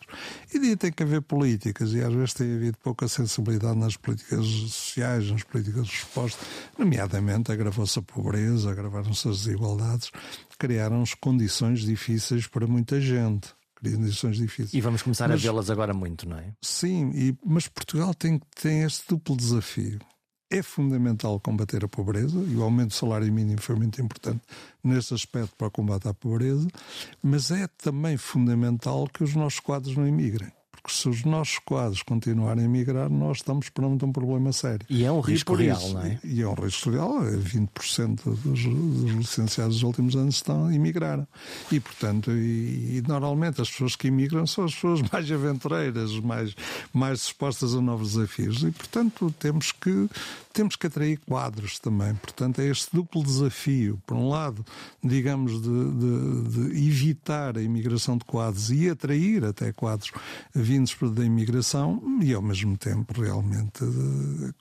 [0.51, 4.45] E daí tem que haver políticas e às vezes tem havido pouca sensibilidade nas políticas
[4.45, 6.43] sociais, nas políticas de resposta,
[6.77, 10.11] nomeadamente agravou-se a pobreza, agravaram-se as desigualdades,
[10.57, 13.58] criaram-se condições difíceis para muita gente
[14.37, 14.73] difíceis.
[14.73, 16.53] E vamos começar mas, a vê-las agora muito, não é?
[16.61, 19.99] Sim, e, mas Portugal tem, tem este duplo desafio.
[20.51, 24.41] É fundamental combater a pobreza e o aumento do salário mínimo foi muito importante
[24.83, 26.67] neste aspecto para o combate à pobreza,
[27.21, 32.01] mas é também fundamental que os nossos quadros não emigrem porque se os nossos quadros
[32.03, 34.85] continuarem a migrar, nós estamos perante um problema sério.
[34.89, 36.19] E é um risco real, isso, não é?
[36.23, 37.19] E é um risco real.
[37.19, 41.27] 20% dos, dos licenciados dos últimos anos estão a emigrar.
[41.71, 46.55] E, portanto, e, e, normalmente as pessoas que imigram são as pessoas mais aventureiras, mais,
[46.93, 48.63] mais dispostas a novos desafios.
[48.63, 50.09] E, portanto, temos que,
[50.53, 52.15] temos que atrair quadros também.
[52.15, 54.01] Portanto, é este duplo desafio.
[54.05, 54.65] Por um lado,
[55.03, 60.11] digamos, de, de, de evitar a imigração de quadros e atrair até quadros
[60.53, 63.83] vindos da imigração e, ao mesmo tempo, realmente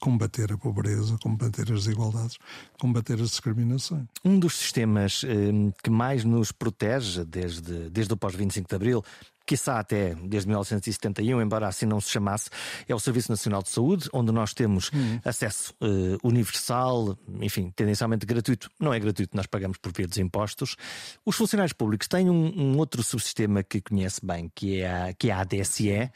[0.01, 2.39] combater a pobreza, combater as desigualdades,
[2.79, 4.05] combater as discriminações.
[4.25, 9.05] Um dos sistemas eh, que mais nos protege desde, desde o pós-25 de Abril
[9.49, 12.51] quiçá até desde 1971, embora assim não se chamasse,
[12.87, 15.19] é o Serviço Nacional de Saúde, onde nós temos uhum.
[15.25, 18.71] acesso uh, universal, enfim, tendencialmente gratuito.
[18.79, 20.77] Não é gratuito, nós pagamos por via dos impostos.
[21.25, 25.31] Os funcionários públicos têm um, um outro subsistema que conhece bem, que é a, que
[25.31, 26.11] é a ADSE,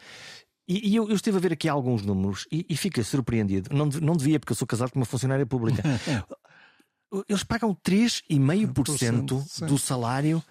[0.68, 3.74] e, e eu, eu, estive a ver aqui alguns números e, e fiquei surpreendido.
[3.74, 5.82] Não, não devia, porque eu sou casado com uma funcionária pública.
[7.28, 10.42] Eles pagam 3,5% do salário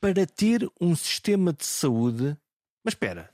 [0.00, 2.36] para ter um sistema de saúde.
[2.84, 3.30] Mas espera,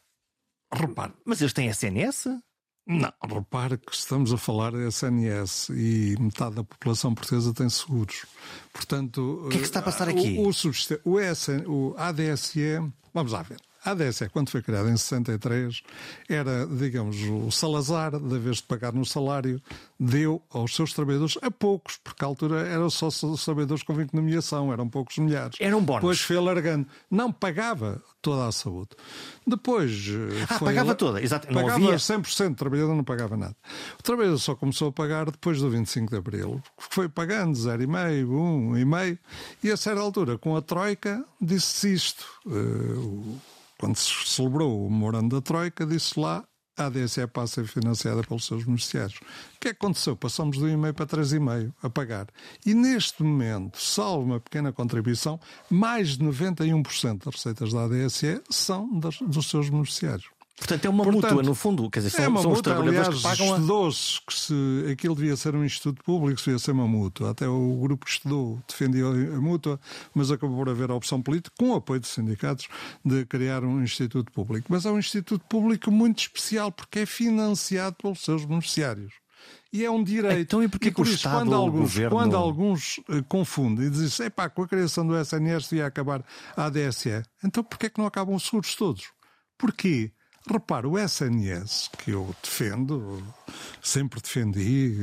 [0.72, 2.40] repare, mas eles têm SNS?
[2.86, 8.26] Não, repare que estamos a falar de SNS e metade da população portuguesa tem seguros.
[8.72, 10.36] Portanto, o que é que está a passar aqui?
[10.38, 12.78] O, o, o, SN, o ADSE,
[13.12, 13.58] vamos lá ver.
[13.84, 15.82] A ADSE, quando foi criada em 63,
[16.28, 19.60] era, digamos, o Salazar, de vez de pagar no salário,
[20.00, 23.08] deu aos seus trabalhadores a poucos, porque à altura eram só
[23.44, 25.56] trabalhadores com nomeação, eram poucos milhares.
[25.60, 26.00] Era um bónus.
[26.00, 26.86] Depois foi alargando.
[27.10, 28.90] Não pagava toda a saúde.
[29.46, 30.08] Depois.
[30.08, 31.46] Eh, ah, pagava toda, exato.
[31.48, 31.96] Não pagava havia...
[31.96, 33.56] 100%, o trabalhador não pagava nada.
[33.98, 39.18] O trabalhador só começou a pagar depois do 25 de Abril, foi pagando 0,5, 1,5,
[39.62, 42.24] e a certa altura, com a Troika, disse isto.
[42.46, 43.38] Uh,
[43.78, 46.44] quando se celebrou o memorando da Troika, disse lá
[46.76, 49.18] a ADSE passa a ser financiada pelos seus beneficiários.
[49.56, 50.16] O que é aconteceu?
[50.16, 52.26] Passamos do 1,5 para 3,5 a pagar.
[52.66, 55.38] E neste momento, salvo uma pequena contribuição,
[55.70, 60.33] mais de 91% das receitas da ADSE são das, dos seus beneficiários.
[60.56, 61.90] Portanto, é uma Portanto, mútua, no fundo.
[61.90, 63.56] Quer dizer, são, é uma são mútua, os trabalhadores aliás, que pagam.
[63.56, 67.30] Estudou-se que se aquilo devia ser um instituto público, se devia ser uma mútua.
[67.30, 69.80] Até o grupo que estudou defendia a mútua,
[70.14, 72.68] mas acabou por haver a opção política, com o apoio dos sindicatos,
[73.04, 74.68] de criar um instituto público.
[74.70, 79.12] Mas é um instituto público muito especial, porque é financiado pelos seus beneficiários.
[79.72, 80.40] E é um direito.
[80.40, 82.10] Então, e porquê e por isso, Estado, quando alguns, governo...
[82.10, 86.24] quando alguns uh, confundem e dizem epá, com a criação do SNS devia acabar
[86.56, 89.08] a ADSE, então porquê é que não acabam os seguros todos?
[89.58, 90.12] Porquê?
[90.46, 93.22] Repara, o SNS, que eu defendo,
[93.82, 94.94] sempre defendi,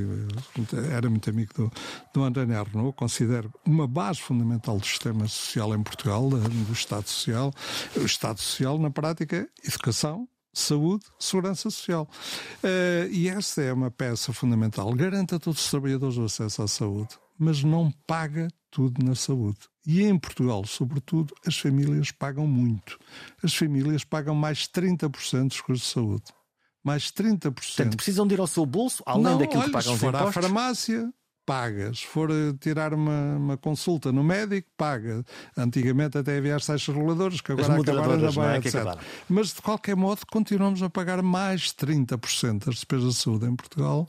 [0.94, 1.72] era muito amigo do,
[2.14, 7.52] do André Arnaud, considero uma base fundamental do sistema social em Portugal, do Estado Social.
[7.96, 12.08] O Estado Social, na prática, educação, saúde, segurança social.
[12.64, 14.94] Uh, e essa é uma peça fundamental.
[14.94, 19.60] Garanta a todos os trabalhadores o acesso à saúde, mas não paga tudo na saúde.
[19.86, 22.98] E em Portugal, sobretudo, as famílias pagam muito.
[23.44, 26.24] As famílias pagam mais 30% dos custos de saúde.
[26.84, 27.54] Mais 30%.
[27.54, 30.20] Portanto, precisam de ir ao seu bolso, além Não, daquilo olha, que pagam os impostos?
[30.24, 31.14] Se for à farmácia,
[31.46, 32.00] pagas.
[32.00, 35.24] Se for tirar uma, uma, consulta no médico, paga.
[35.58, 38.58] Antigamente até havia as taxas reguladoras, que agora acabaram Baia, é?
[38.60, 38.76] etc.
[39.28, 44.08] Mas, de qualquer modo, continuamos a pagar mais 30% das despesas de saúde em Portugal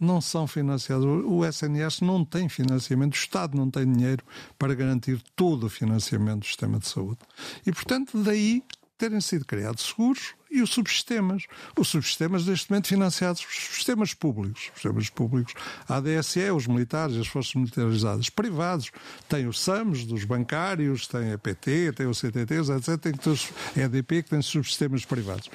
[0.00, 1.04] não são financiados.
[1.04, 4.24] O SNS não tem financiamento, o Estado não tem dinheiro
[4.58, 7.18] para garantir todo o financiamento do sistema de saúde.
[7.66, 8.64] E, portanto, daí
[9.00, 11.44] terem sido criados seguros e os subsistemas.
[11.78, 14.64] Os subsistemas, neste momento, financiados por sistemas públicos.
[14.64, 15.54] Os sistemas públicos,
[15.88, 18.28] a ADSE, os militares, as forças militarizadas.
[18.28, 18.90] Privados,
[19.26, 23.00] tem os SAMs, dos bancários, tem a PT, tem o CTT, etc.
[23.00, 25.48] Tem todos, a EDP, que tem subsistemas privados.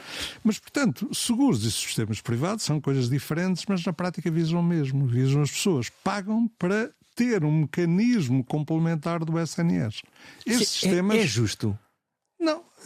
[0.44, 5.06] Mas, portanto, seguros e subsistemas privados são coisas diferentes, mas na prática visam o mesmo.
[5.06, 5.90] Visam as pessoas.
[6.04, 10.02] Pagam para ter um mecanismo complementar do SNS.
[10.46, 11.18] Estes sistemas...
[11.18, 11.78] é justo.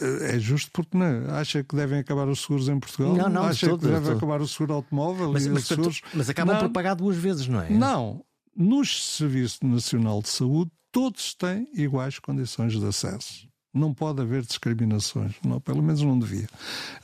[0.00, 1.30] É justo porque não.
[1.34, 3.14] Acha que devem acabar os seguros em Portugal?
[3.14, 5.32] Não, não, Acha todo, que deve acabar o seguro automóvel?
[5.32, 6.00] Mas, mas, seguros...
[6.14, 7.70] mas acabam não, por pagar duas vezes, não é?
[7.70, 8.24] Não.
[8.56, 13.48] No Serviço Nacional de Saúde, todos têm iguais condições de acesso.
[13.72, 16.48] Não pode haver discriminações, não, pelo menos não devia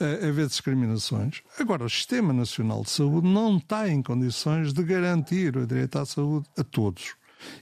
[0.00, 1.40] uh, haver discriminações.
[1.60, 6.04] Agora, o Sistema Nacional de Saúde não está em condições de garantir o direito à
[6.04, 7.14] saúde a todos.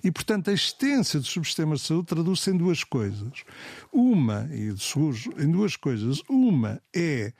[0.02, 3.44] E, portanto, a existência dos subsistemas de saúde traduz-se em duas coisas.
[3.92, 6.22] Uma, e de seguros, em duas coisas.
[6.28, 7.32] Uma é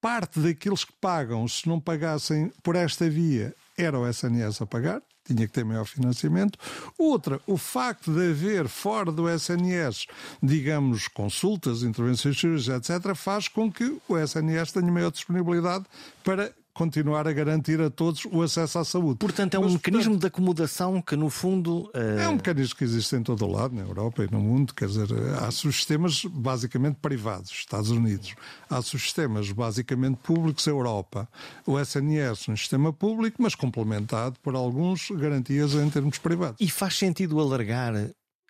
[0.00, 5.02] parte daqueles que pagam, se não pagassem por esta via, era o SNS a pagar,
[5.24, 6.58] tinha que ter maior financiamento.
[6.98, 10.06] Outra, o facto de haver fora do SNS,
[10.42, 15.84] digamos, consultas, intervenções cirúrgicas, etc., faz com que o SNS tenha maior disponibilidade
[16.24, 19.18] para continuar a garantir a todos o acesso à saúde.
[19.18, 21.90] Portanto, é um Mas, mecanismo portanto, de acomodação que, no fundo.
[21.94, 22.18] Uh...
[22.18, 24.72] É um mecanismo que existe em todo o lado, na Europa e no mundo.
[24.72, 25.08] Quer dizer,
[25.42, 28.34] há sistemas basicamente privados, Estados Unidos.
[28.70, 31.28] Há sistemas basicamente públicos, Europa.
[31.66, 36.56] O SNS, um sistema público, mas complementado por alguns garantias em termos privados.
[36.58, 37.92] E faz sentido alargar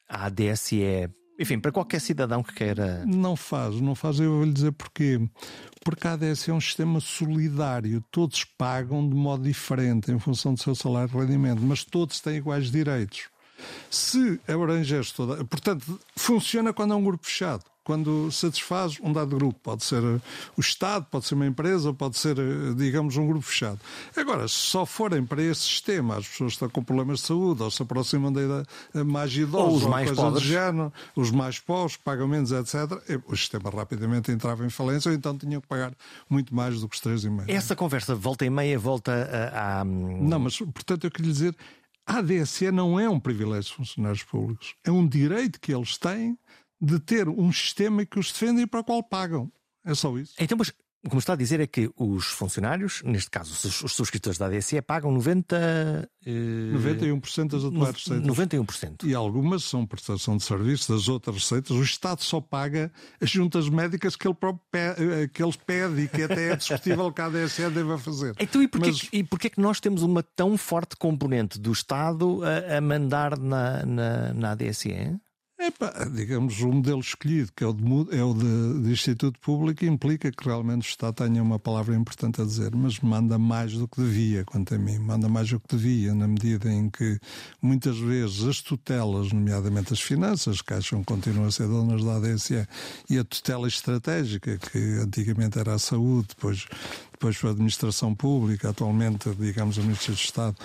[0.09, 1.11] a ADSE
[1.41, 3.03] enfim, para qualquer cidadão que queira.
[3.07, 4.21] Não faz, não faz.
[4.21, 5.19] Eu vou lhe dizer porquê.
[5.83, 8.05] Porque a ADS é um sistema solidário.
[8.11, 12.37] Todos pagam de modo diferente em função do seu salário e rendimento, mas todos têm
[12.37, 13.31] iguais direitos.
[13.91, 15.43] Se abrangeste toda.
[15.47, 19.59] Portanto, funciona quando é um grupo fechado quando satisfaz um dado grupo.
[19.63, 20.21] Pode ser eh,
[20.57, 23.81] o Estado, pode ser uma empresa, pode ser, eh, digamos, um grupo fechado.
[24.17, 27.63] Agora, se só forem para esse sistema as pessoas que estão com problemas de saúde
[27.63, 30.43] ou se aproximam da idade eh, mais idosa ou os ou mais pobres.
[30.43, 32.77] Género, os mais pobres, pagam menos, etc.,
[33.27, 35.93] o sistema rapidamente entrava em falência ou então tinham que pagar
[36.29, 37.45] muito mais do que os 3,5.
[37.49, 39.13] Essa conversa volta e meia volta
[39.53, 39.81] a.
[39.81, 39.85] a...
[39.85, 41.57] Não, mas, portanto, eu queria dizer.
[42.07, 46.37] A ADSE não é um privilégio dos funcionários públicos, é um direito que eles têm
[46.81, 49.51] de ter um sistema que os defende e para o qual pagam.
[49.85, 50.35] É só isso.
[50.39, 50.73] Então, mas
[51.09, 55.11] como está a dizer é que os funcionários, neste caso os subscritores da ADSE, pagam
[55.13, 56.31] 90, eh,
[56.75, 58.27] 91% das atuais receitas.
[58.27, 59.07] 91%.
[59.07, 61.71] E algumas são prestação de serviços, das outras receitas.
[61.71, 66.03] O Estado só paga as juntas médicas que ele, próprio pede, eh, que ele pede
[66.03, 68.35] e que até é discutível que a ADSE deva fazer.
[68.39, 69.09] Então, e porquê, Mas...
[69.11, 73.87] e porquê que nós temos uma tão forte componente do Estado a, a mandar na,
[73.87, 75.19] na, na ADSE?
[75.63, 79.39] É pá, digamos, o modelo escolhido, que é o, de, é o de, de, Instituto
[79.41, 83.75] Público, implica que realmente o Estado tenha uma palavra importante a dizer, mas manda mais
[83.75, 84.99] do que devia, quanto a mim.
[84.99, 87.21] Manda mais do que devia, na medida em que
[87.61, 92.17] muitas vezes as tutelas, nomeadamente as finanças, que acham que continuam a ser donas da
[92.17, 92.67] ADSE,
[93.11, 96.67] e a tutela estratégica, que antigamente era a saúde, depois,
[97.13, 100.57] depois foi a administração pública, atualmente, digamos, a Ministra de Estado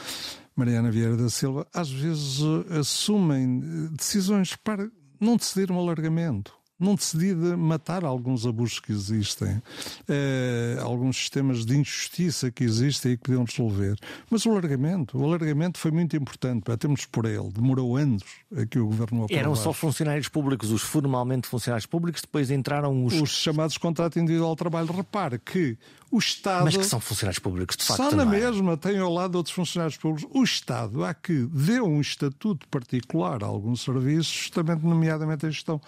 [0.55, 4.89] Mariana Vieira da Silva, às vezes eh, assumem eh, decisões para
[5.19, 9.61] não decidir um alargamento não decidi de matar alguns abusos que existem,
[10.09, 13.97] eh, alguns sistemas de injustiça que existem e que podiam resolver.
[14.29, 18.23] Mas o alargamento, o alargamento foi muito importante, batemos por ele, demorou anos
[18.55, 19.39] a que o governo aprovasse.
[19.39, 23.21] Eram só funcionários públicos, os formalmente funcionários públicos, depois entraram os...
[23.21, 24.91] Os chamados contrato individual de trabalho.
[24.91, 25.77] Repare que
[26.11, 26.65] o Estado...
[26.65, 28.25] Mas que são funcionários públicos, de facto, Só na é?
[28.25, 30.29] mesma, tem ao lado outros funcionários públicos.
[30.33, 35.81] O Estado há que deu um estatuto particular a alguns serviços, justamente nomeadamente a gestão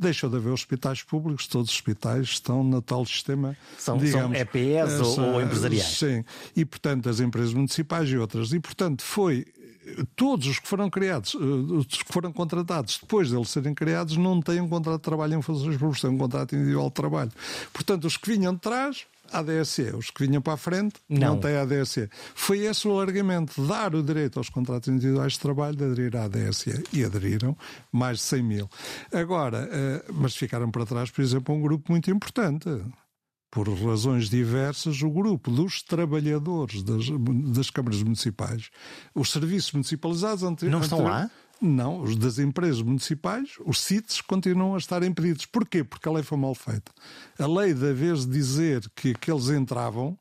[0.00, 3.56] deixou de haver hospitais públicos, todos os hospitais estão no tal sistema.
[3.78, 5.98] São, digamos, são EPS essa, ou, ou empresariais.
[5.98, 6.24] Sim,
[6.56, 8.52] e portanto as empresas municipais e outras.
[8.52, 9.44] E portanto foi
[10.16, 14.40] todos os que foram criados, eh, os que foram contratados depois deles serem criados, não
[14.40, 17.32] têm um contrato de trabalho em funções públicas, têm um contrato individual de trabalho.
[17.72, 19.94] Portanto, os que vinham de trás ADSE.
[19.96, 22.08] Os que vinham para a frente não, não têm ADSE.
[22.34, 26.24] Foi esse o alargamento, dar o direito aos contratos individuais de trabalho de aderir à
[26.24, 26.84] ADSE.
[26.92, 27.56] E aderiram
[27.92, 28.70] mais de 100 mil.
[29.12, 32.68] Agora, eh, mas ficaram para trás, por exemplo, um grupo muito importante.
[33.50, 37.06] Por razões diversas, o grupo dos trabalhadores das,
[37.52, 38.70] das câmaras municipais,
[39.12, 40.42] os serviços municipalizados...
[40.62, 41.28] Não estão lá?
[41.62, 45.44] Não, os das empresas municipais, os CITES, continuam a estar impedidos.
[45.44, 45.84] Porquê?
[45.84, 46.90] Porque a lei foi mal feita.
[47.38, 50.18] A lei, da vez de dizer que aqueles entravam,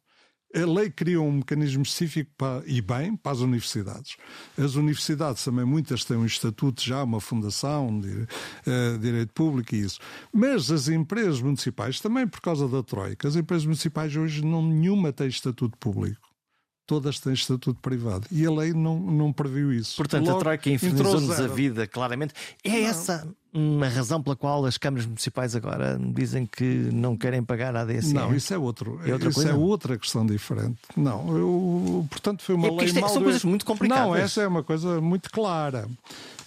[0.54, 4.18] A lei criou um mecanismo específico para, e bem para as universidades.
[4.58, 9.82] As universidades também, muitas têm um estatuto já, uma fundação, de, uh, direito público e
[9.82, 10.00] isso.
[10.34, 15.14] Mas as empresas municipais, também por causa da Troika, as empresas municipais hoje não nenhuma
[15.14, 16.29] tem estatuto público
[16.90, 18.26] todas têm estatuto privado.
[18.32, 19.96] E a lei não, não previu isso.
[19.96, 22.34] Portanto, Logo, a Troika infernizou-nos a vida, claramente.
[22.64, 22.78] É não.
[22.78, 27.82] essa uma razão pela qual as câmaras municipais agora dizem que não querem pagar a
[27.82, 28.12] ADSE?
[28.12, 29.00] Não, isso é outro.
[29.06, 29.52] É outra isso coisa?
[29.52, 30.80] é outra questão diferente.
[30.98, 33.10] Não, eu, portanto, foi uma é lei é, mal...
[33.10, 34.04] São coisas muito complicadas.
[34.04, 35.88] Não, essa é uma coisa muito clara.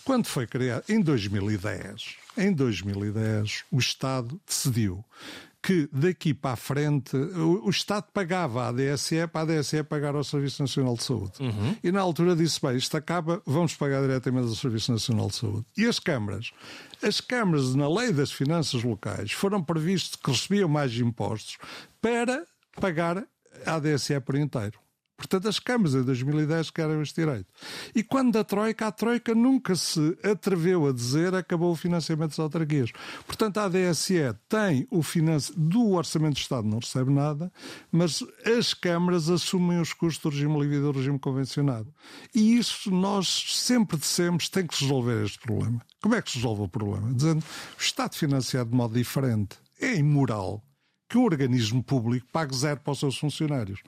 [0.04, 5.04] Quando foi criado, em 2010, em 2010, o Estado decidiu
[5.62, 10.16] que daqui para a frente o, o Estado pagava a ADSE para a ADSE pagar
[10.16, 11.32] ao Serviço Nacional de Saúde.
[11.40, 11.76] Uhum.
[11.82, 15.64] E na altura disse: bem, isto acaba, vamos pagar diretamente ao Serviço Nacional de Saúde.
[15.76, 16.50] E as câmaras?
[17.00, 21.58] As câmaras, na lei das finanças locais, foram previstas que recebiam mais impostos
[22.00, 22.44] para
[22.80, 23.24] pagar
[23.64, 24.81] a ADSE por inteiro.
[25.22, 27.46] Portanto, as câmaras em 2010 querem este direito.
[27.94, 32.40] E quando a Troika, a Troika nunca se atreveu a dizer acabou o financiamento das
[32.40, 32.90] autarquias.
[33.24, 37.52] Portanto, a ADSE tem o financiamento do Orçamento do Estado, não recebe nada,
[37.90, 38.24] mas
[38.58, 41.94] as câmaras assumem os custos do regime livre e do regime convencionado.
[42.34, 45.80] E isso nós sempre dissemos tem que resolver este problema.
[46.02, 47.14] Como é que se resolve o problema?
[47.14, 47.44] Dizendo
[47.78, 49.56] o Estado financiado de modo diferente.
[49.80, 50.62] É imoral
[51.08, 53.82] que um organismo público pague zero para os seus funcionários.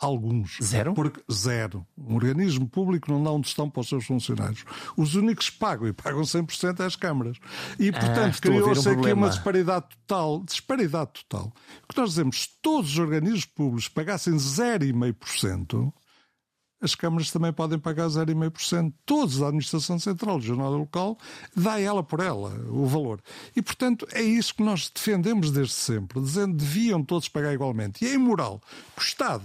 [0.00, 0.58] Alguns.
[0.62, 0.94] Zero?
[0.94, 1.84] Porque zero.
[1.96, 4.64] Um organismo público não dá um tostão para os seus funcionários.
[4.96, 7.38] Os únicos que pagam e pagam 100% é as câmaras.
[7.80, 10.44] E, ah, portanto, ah, criou-se um aqui uma disparidade total.
[10.44, 11.52] Disparidade total.
[11.82, 15.92] O que nós dizemos, se todos os organismos públicos pagassem 0,5%,
[16.80, 18.92] as câmaras também podem pagar 0,5%.
[19.04, 21.18] Todos, a Administração Central, o Jornal Local,
[21.56, 23.20] dá ela por ela o valor.
[23.54, 28.04] E, portanto, é isso que nós defendemos desde sempre, dizendo que deviam todos pagar igualmente.
[28.04, 28.62] E é imoral
[28.94, 29.42] que o Estado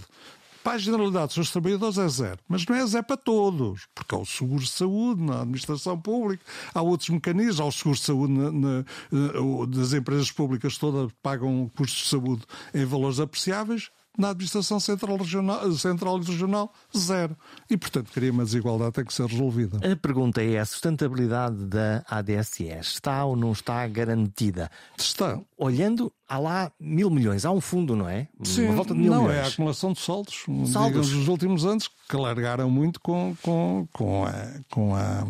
[0.63, 2.39] para a generalidade dos trabalhadores é zero.
[2.47, 6.43] Mas não é zero para todos, porque há o seguro de saúde na administração pública,
[6.73, 11.11] há outros mecanismos, há o seguro de saúde na, na, eh, das empresas públicas todas
[11.21, 12.43] pagam custos de saúde
[12.73, 17.35] em valores apreciáveis, na administração central, regional, central e regional, zero.
[17.69, 19.77] E, portanto, queria uma desigualdade tem que ser resolvida.
[19.91, 24.69] A pergunta é: a sustentabilidade da ADSE está ou não está garantida?
[24.97, 25.39] Está.
[25.57, 28.27] Olhando, há lá mil milhões, há um fundo, não é?
[28.43, 29.37] Sim, Uma volta de mil não, milhões.
[29.37, 30.43] é a acumulação de saldos.
[30.71, 31.07] Saldos.
[31.07, 34.31] Digamos, últimos anos que largaram muito com, com, com a.
[34.69, 35.25] Com a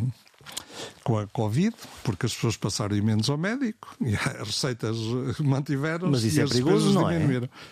[1.03, 4.97] com a Covid, porque as pessoas passaram menos ao médico e as receitas
[5.39, 6.11] mantiveram-se.
[6.11, 7.19] Mas isso é perigoso, não é?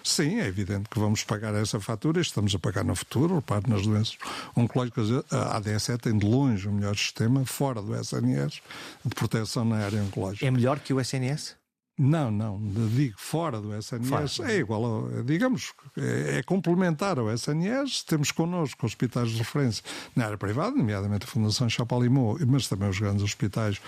[0.04, 3.70] Sim, é evidente que vamos pagar essa fatura e estamos a pagar no futuro, repare
[3.70, 4.18] nas doenças
[4.56, 5.08] oncológicas.
[5.32, 8.62] A ADSE tem de longe o melhor sistema, fora do SNS,
[9.06, 10.46] de proteção na área oncológica.
[10.46, 11.61] É melhor que o SNS?
[12.04, 12.60] Não, não,
[12.96, 14.52] digo fora do SNS, fora.
[14.52, 18.04] é igual, ao, digamos, é, é, complementar ao SNS.
[18.06, 19.84] Temos connosco hospitais de referência
[20.16, 23.80] na área privada, nomeadamente a Fundação Chapalimau, mas também os grandes hospitais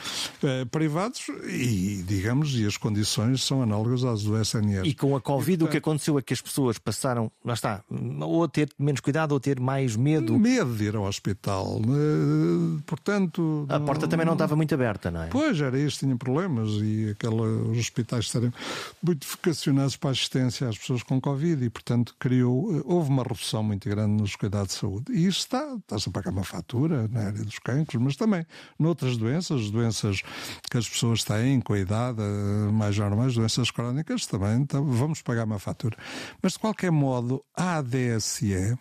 [0.43, 4.85] eh, privados, e, digamos, e as condições são análogas às do SNS.
[4.85, 7.83] E com a Covid, e, o que aconteceu é que as pessoas passaram, lá está,
[8.21, 10.37] ou a ter menos cuidado ou a ter mais medo.
[10.37, 11.81] Medo de ir ao hospital.
[11.81, 13.65] Eh, portanto.
[13.69, 15.27] A porta também não estava muito aberta, não é?
[15.29, 18.53] Pois, era isso, tinha problemas, e aquela, os hospitais hospitais estarem
[19.01, 23.23] muito vocacionados para a assistência às pessoas com Covid e, portanto, criou, eh, houve uma
[23.23, 25.11] redução muito grande nos cuidados de saúde.
[25.11, 28.45] E isso está, está-se a pagar uma fatura na área dos cancros, mas também
[28.77, 30.21] noutras doenças, doenças
[30.69, 35.21] que as pessoas têm com a idade eh, mais normais, doenças crónicas, também então, vamos
[35.21, 35.97] pagar uma fatura.
[36.41, 38.77] Mas, de qualquer modo, a ADSE,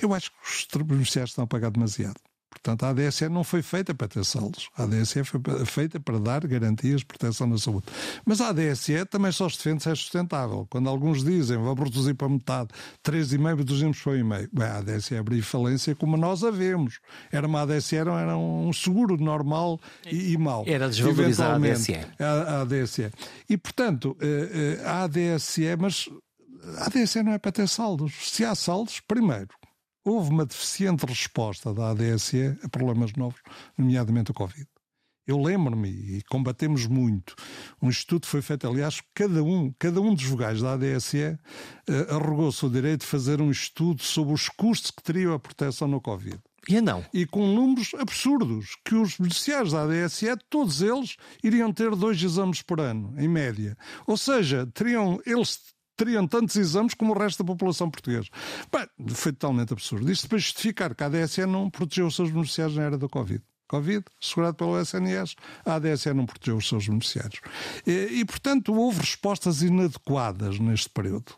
[0.00, 2.20] eu acho que os beneficiários estão a pagar demasiado.
[2.62, 4.68] Portanto, a ADSE não foi feita para ter saldos.
[4.76, 7.86] A ADSE foi feita para dar garantias de proteção na saúde.
[8.24, 10.66] Mas a ADSE também só se defende se é sustentável.
[10.70, 12.70] Quando alguns dizem vamos reduzir para metade,
[13.04, 14.48] 3,5, reduzimos para 1,5.
[14.52, 16.98] Bem, a ADSE abriu falência como nós a vemos.
[17.30, 19.78] Era uma ADSE, era, era um seguro normal
[20.10, 20.64] e, e mau.
[20.66, 21.96] Era desvalorizar a ADSE.
[22.18, 23.10] A, a ADSE.
[23.48, 26.08] E, portanto, eh, eh, a ADSE, mas
[26.78, 28.12] a ADSE não é para ter saldos.
[28.30, 29.48] Se há saldos, primeiro,
[30.06, 33.40] houve uma deficiente resposta da ADSE a problemas novos,
[33.76, 34.66] nomeadamente o Covid.
[35.26, 37.34] Eu lembro-me e combatemos muito.
[37.82, 41.38] Um estudo foi feito, aliás, cada um, cada um dos vogais da ADSE uh,
[41.88, 45.88] eh, arrogou-se o direito de fazer um estudo sobre os custos que teria a proteção
[45.88, 46.38] no Covid.
[46.68, 47.04] E não.
[47.12, 52.62] E com números absurdos, que os beneficiários da ADSE, todos eles, iriam ter dois exames
[52.62, 53.76] por ano, em média.
[54.06, 55.58] Ou seja, teriam, eles
[55.96, 58.28] teriam tantos exames como o resto da população portuguesa.
[58.72, 60.10] Bem, foi totalmente absurdo.
[60.10, 63.42] Isto para justificar que a ADSE não protegeu os seus beneficiários na era da Covid.
[63.68, 65.34] Covid, segurado pelo SNS,
[65.64, 67.40] a ADSE não protegeu os seus beneficiários.
[67.86, 71.34] E, e portanto, houve respostas inadequadas neste período.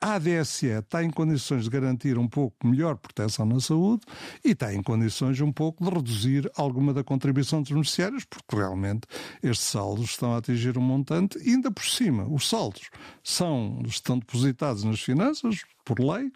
[0.00, 4.02] A ADSE está em condições de garantir um pouco melhor proteção na saúde
[4.44, 9.06] e está em condições um pouco de reduzir alguma da contribuição dos beneficiários, porque realmente
[9.42, 12.90] estes saldos estão a atingir um montante, e ainda por cima, os saldos
[13.22, 16.30] são, estão depositados nas finanças, por lei,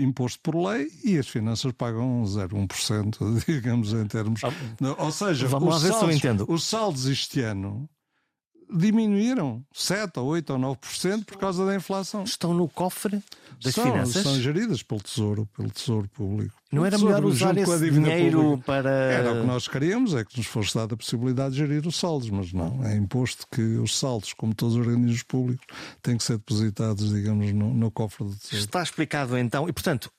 [0.00, 4.42] imposto por lei, e as finanças pagam 0,1%, digamos, em termos.
[4.44, 4.52] Ah,
[4.98, 7.88] ou seja, os saldos, os saldos este ano
[8.70, 12.24] diminuíram 7 ou 8 ou 9% por causa da inflação.
[12.24, 13.22] Estão no cofre
[13.62, 14.22] das são, finanças?
[14.22, 16.54] São geridas pelo Tesouro, pelo Tesouro Público.
[16.72, 18.64] Não era melhor usar esse dinheiro pública.
[18.66, 18.90] para...
[18.90, 21.96] Era o que nós queríamos, é que nos fosse dada a possibilidade de gerir os
[21.96, 22.84] saldos, mas não.
[22.84, 25.66] É imposto que os saldos, como todos os organismos públicos,
[26.02, 28.64] têm que ser depositados, digamos, no, no cofre do Tesouro.
[28.64, 30.10] Está explicado então, e portanto,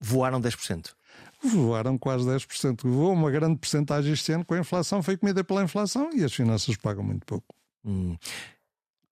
[0.00, 0.90] voaram 10%?
[1.42, 2.82] voaram quase 10%.
[2.82, 6.32] Voou uma grande porcentagem este ano com a inflação, foi comida pela inflação e as
[6.32, 7.57] finanças pagam muito pouco.
[7.88, 8.16] Hum.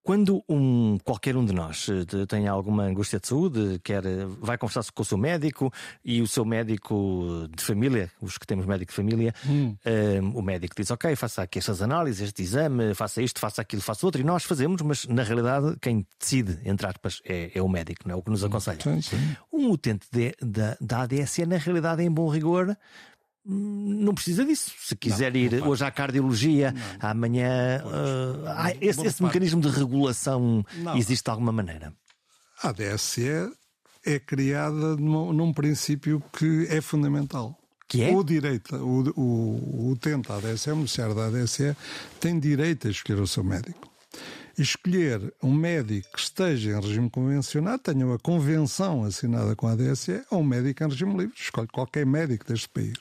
[0.07, 4.57] Quando um, qualquer um de nós eh, tem alguma angústia de saúde, quer, eh, vai
[4.57, 5.73] conversar com o seu médico
[6.05, 9.75] e o seu médico de família, os que temos médico de família, hum.
[10.23, 13.83] um, o médico diz: Ok, faça aqui estas análises, este exame, faça isto, faça aquilo,
[13.83, 17.69] faça outro, e nós fazemos, mas na realidade quem decide, entre aspas, é, é o
[17.69, 18.81] médico, não é o que nos aconselha.
[18.81, 19.37] Sim, sim.
[19.53, 22.77] Um utente de, da, da ADSE, na realidade, em bom rigor,
[23.47, 24.73] não precisa disso.
[24.81, 27.11] Se quiser não, ir não hoje à cardiologia, não.
[27.11, 27.83] amanhã.
[27.85, 30.65] Uh, esse, esse mecanismo de regulação
[30.97, 31.93] existe de alguma maneira?
[32.63, 33.51] A ADSE
[34.05, 37.57] é criada num, num, princípio que é fundamental.
[37.89, 38.15] Que é?
[38.15, 41.77] O direito, o, o, o utente da ADSE, o beneficiário da ADSE,
[42.19, 43.96] tem direito a escolher o seu médico
[44.59, 50.23] escolher um médico que esteja em regime convencionado, tenha uma convenção assinada com a ADSE,
[50.31, 51.35] ou um médico em regime livre.
[51.37, 52.97] Escolhe qualquer médico deste país.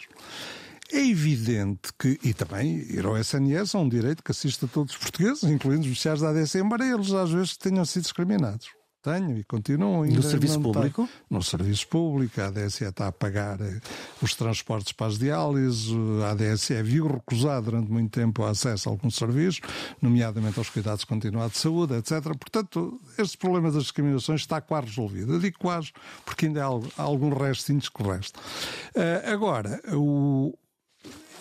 [0.91, 4.93] É evidente que, e também ir ao SNS é um direito que assiste a todos
[4.93, 8.70] os portugueses, incluindo os beneficiários da ADC, embora eles às vezes tenham sido discriminados.
[9.06, 10.16] Tenho e continuo ainda.
[10.16, 11.08] No serviço público?
[11.30, 12.41] No serviço público.
[12.41, 13.80] A ADSE está a pagar eh,
[14.20, 15.91] os transportes para as diálises.
[16.24, 19.62] A ADSE viu recusar durante muito tempo o acesso a alguns serviços,
[20.01, 22.36] nomeadamente aos cuidados continuados de saúde, etc.
[22.36, 25.34] Portanto, este problema das discriminações está quase resolvido.
[25.34, 25.91] Eu digo quase
[26.26, 28.39] porque ainda há algum restinhos que resta.
[28.39, 30.58] Uh, agora, o,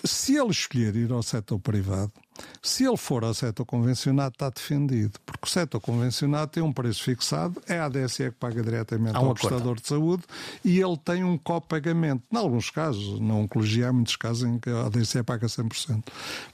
[0.04, 2.12] se ele escolher ir ao setor privado,
[2.62, 7.02] se ele for ao setor convencionado, está defendido, porque o setor convencionado tem um preço
[7.02, 10.24] fixado, é a ADSE que paga diretamente ao prestador de saúde
[10.64, 12.22] e ele tem um copagamento.
[12.32, 16.04] Em alguns casos, na oncologia, há muitos casos em que a ADSE paga 100%.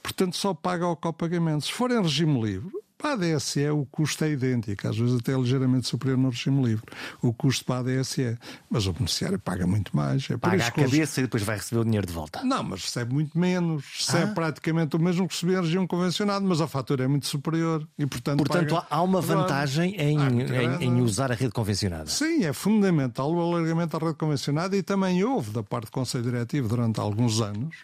[0.03, 1.65] Portanto, só paga ao copagamento.
[1.65, 2.71] Se for em regime livre,
[3.01, 6.85] para a ADSE o custo é idêntico, às vezes até ligeiramente superior no regime livre.
[7.21, 8.37] O custo para a ADSE.
[8.69, 10.29] Mas o beneficiário paga muito mais.
[10.29, 12.43] É paga a cabeça e depois vai receber o dinheiro de volta.
[12.43, 13.83] Não, mas recebe muito menos.
[13.97, 14.33] Recebe ah.
[14.33, 17.87] praticamente o mesmo que recebia em regime convencionado, mas a fatura é muito superior.
[17.97, 18.87] E, portanto, portanto paga...
[18.89, 22.07] há uma vantagem em, em, em, usar a rede convencionada.
[22.07, 26.23] Sim, é fundamental o alargamento da rede convencionada e também houve da parte do Conselho
[26.23, 27.75] Diretivo durante alguns anos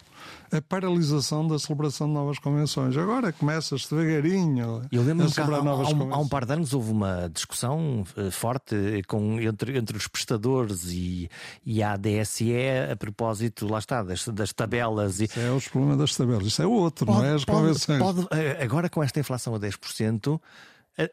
[0.51, 2.95] a paralisação da celebração de novas convenções.
[2.95, 6.13] Agora começa-se devagarinho Eu lembro a celebrar há, novas há, convenções.
[6.13, 8.75] Há um par de anos houve uma discussão uh, forte
[9.07, 11.29] com, entre, entre os prestadores e,
[11.65, 12.53] e a ADSE
[12.91, 15.19] a propósito, lá está, das, das tabelas.
[15.19, 15.25] E...
[15.25, 17.33] Isso é os problemas das tabelas, isso é outro, pode, não é?
[17.33, 17.99] As pode, convenções.
[17.99, 20.39] Pode, eh, agora com esta inflação a 10%.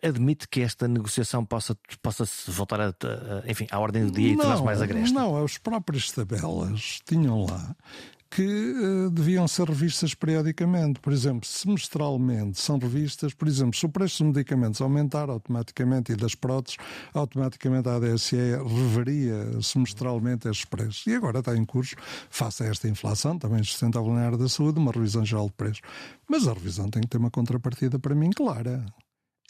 [0.03, 2.95] Admite que esta negociação possa, possa se voltar a,
[3.47, 5.13] enfim, à ordem do dia não, e tornar-se mais agreste?
[5.13, 7.77] Não, as próprias tabelas tinham lá
[8.35, 10.99] que uh, deviam ser revistas periodicamente.
[10.99, 16.17] Por exemplo, semestralmente são revistas, por exemplo, se o preço dos medicamentos aumentar automaticamente e
[16.17, 16.77] das próteses,
[17.13, 21.07] automaticamente a ADSE reveria semestralmente estes preços.
[21.07, 21.95] E agora está em curso,
[22.29, 25.83] face a esta inflação, também sustentável na área da saúde, uma revisão geral de preços.
[26.29, 28.85] Mas a revisão tem que ter uma contrapartida para mim clara.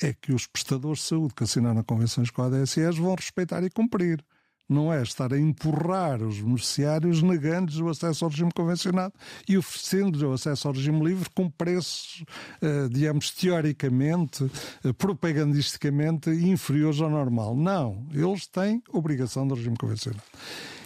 [0.02, 3.70] É que os prestadores de saúde que assinaram convenções com a ADSEs vão respeitar e
[3.70, 4.22] cumprir
[4.68, 9.12] não é estar a empurrar os beneficiários negando-lhes o acesso ao regime convencionado
[9.48, 12.24] e oferecendo-lhes o acesso ao regime livre com preços,
[12.62, 14.50] eh, digamos, teoricamente,
[14.84, 17.56] eh, propagandisticamente inferiores ao normal.
[17.56, 20.22] Não, eles têm obrigação do regime convencionado.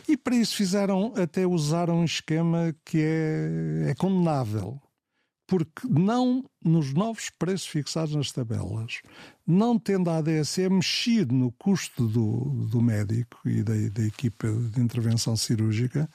[0.09, 4.81] E para isso fizeram, até usar um esquema que é, é condenável
[5.49, 9.01] porque não nos novos preços fixados nas tabelas,
[9.46, 14.78] não tendo a ADSE mexido no custo do, do médico e da, da equipa de
[14.78, 16.09] intervenção cirúrgica,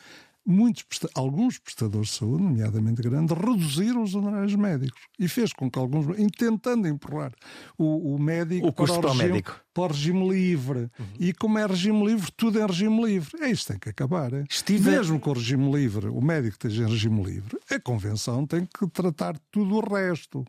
[0.46, 0.86] muitos,
[1.16, 6.06] alguns prestadores de saúde, nomeadamente grandes, reduziram os honorários médicos e fez com que alguns,
[6.38, 7.34] tentando empurrar
[7.78, 9.60] o, o médico, o para, o regime, médico.
[9.74, 10.80] para o regime livre.
[10.80, 11.06] Uhum.
[11.20, 13.44] E como é regime livre, tudo é regime livre.
[13.44, 14.34] É isto tem que acabar.
[14.34, 14.44] É?
[14.50, 14.90] Estive...
[14.90, 18.88] Mesmo com o regime livre, o médico esteja em regime livre, a convenção tem que
[18.90, 20.46] tratar tudo o resto.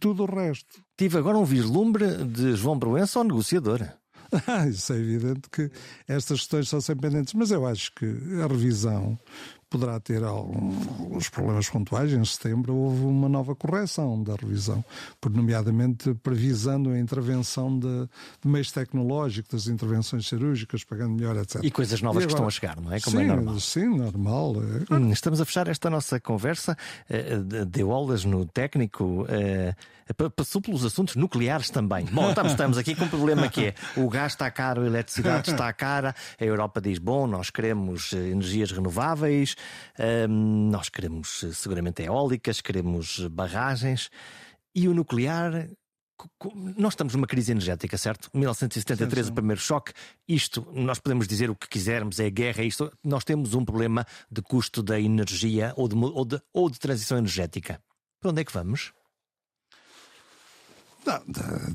[0.00, 0.82] Tudo o resto.
[0.96, 3.86] Tive agora um vislumbre de João Proença ao negociador.
[4.46, 5.70] Ah, isso é evidente que
[6.06, 8.06] estas questões são sempre pendentes, mas eu acho que
[8.42, 9.18] a revisão
[9.74, 12.12] poderá ter alguns problemas pontuais.
[12.12, 14.84] Em setembro houve uma nova correção da revisão,
[15.20, 18.08] por nomeadamente previsando a intervenção de,
[18.40, 21.60] de meios tecnológicos, das intervenções cirúrgicas, pagando melhor, etc.
[21.64, 23.00] E coisas novas e agora, que estão a chegar, não é?
[23.00, 23.60] Como sim, é normal.
[23.60, 24.54] Sim, normal.
[24.90, 26.76] Hum, estamos a fechar esta nossa conversa.
[27.08, 29.26] Eh, deu aulas no técnico.
[30.36, 32.04] Passou pelos assuntos nucleares também.
[32.06, 35.50] Bom, estamos, estamos aqui com um problema que é o gás está caro, a eletricidade
[35.50, 39.56] está cara, a Europa diz: bom, nós queremos eh, energias renováveis,
[40.28, 44.10] um, nós queremos eh, seguramente eólicas, queremos barragens
[44.74, 45.68] e o nuclear.
[46.76, 48.30] Nós estamos numa crise energética, certo?
[48.32, 49.32] 1973, sim, sim.
[49.32, 49.92] o primeiro choque.
[50.28, 52.92] Isto, nós podemos dizer o que quisermos, é guerra, é isto.
[53.02, 57.18] Nós temos um problema de custo da energia ou de, ou de, ou de transição
[57.18, 57.80] energética.
[58.20, 58.92] Para onde é que vamos?
[61.06, 61.20] Não,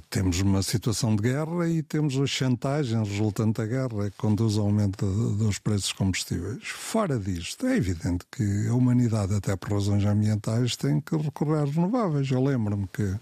[0.09, 4.65] temos uma situação de guerra e temos a chantagem resultante da guerra que conduz ao
[4.65, 5.05] aumento
[5.35, 6.63] dos preços combustíveis.
[6.63, 11.69] Fora disto, é evidente que a humanidade, até por razões ambientais, tem que recorrer às
[11.69, 12.31] renováveis.
[12.31, 13.15] Eu lembro-me que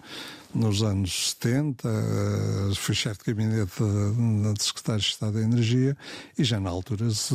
[0.54, 3.72] nos anos 70, eh, fui chefe de gabinete
[4.54, 5.98] de secretário de Estado da Energia
[6.38, 7.34] e já na altura se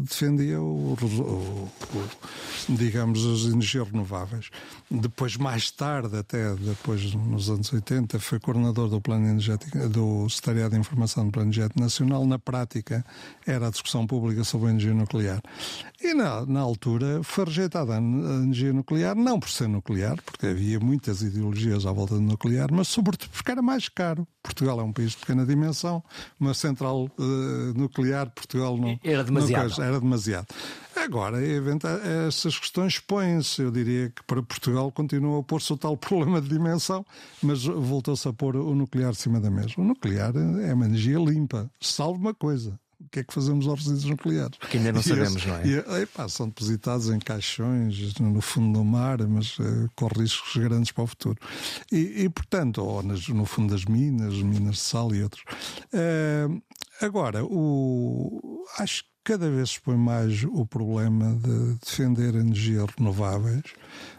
[0.00, 2.08] defendia o, o, o,
[2.68, 4.50] digamos as energias renováveis.
[4.90, 10.74] Depois, mais tarde, até depois nos anos 80, foi coordenador do Plano Energético, do Secretariado
[10.74, 12.26] de Informação do Plano Energético Nacional.
[12.26, 13.04] Na prática,
[13.46, 15.40] era a discussão pública sobre a energia nuclear.
[16.00, 20.78] E na, na altura foi rejeitada a energia nuclear, não por ser nuclear, porque havia
[20.80, 22.42] muitas ideologias à volta do nuclear,
[22.72, 24.26] mas sobretudo porque era mais caro.
[24.42, 26.02] Portugal é um país de pequena dimensão,
[26.38, 28.98] uma central uh, nuclear, Portugal não.
[29.04, 29.78] Era demasiado.
[29.78, 30.46] Não, era demasiado.
[30.96, 31.38] Agora,
[32.26, 33.62] essas questões põem-se.
[33.62, 37.04] Eu diria que para Portugal continua a pôr-se o tal problema de dimensão,
[37.42, 39.74] mas voltou-se a pôr o nuclear de cima da mesa.
[39.78, 41.70] O nuclear é uma energia limpa.
[41.80, 42.78] Salve uma coisa
[43.12, 44.58] que é que fazemos aos resíduos nucleares?
[44.70, 45.66] Que ainda não sabemos, não é?
[45.66, 50.90] E, epá, são depositados em caixões no fundo do mar, mas uh, com riscos grandes
[50.90, 51.38] para o futuro.
[51.92, 55.44] E, e portanto, ou nas, no fundo das minas, minas de sal e outros.
[55.92, 56.62] Uh,
[57.02, 63.62] agora, o, acho que cada vez se põe mais o problema de defender energias renováveis,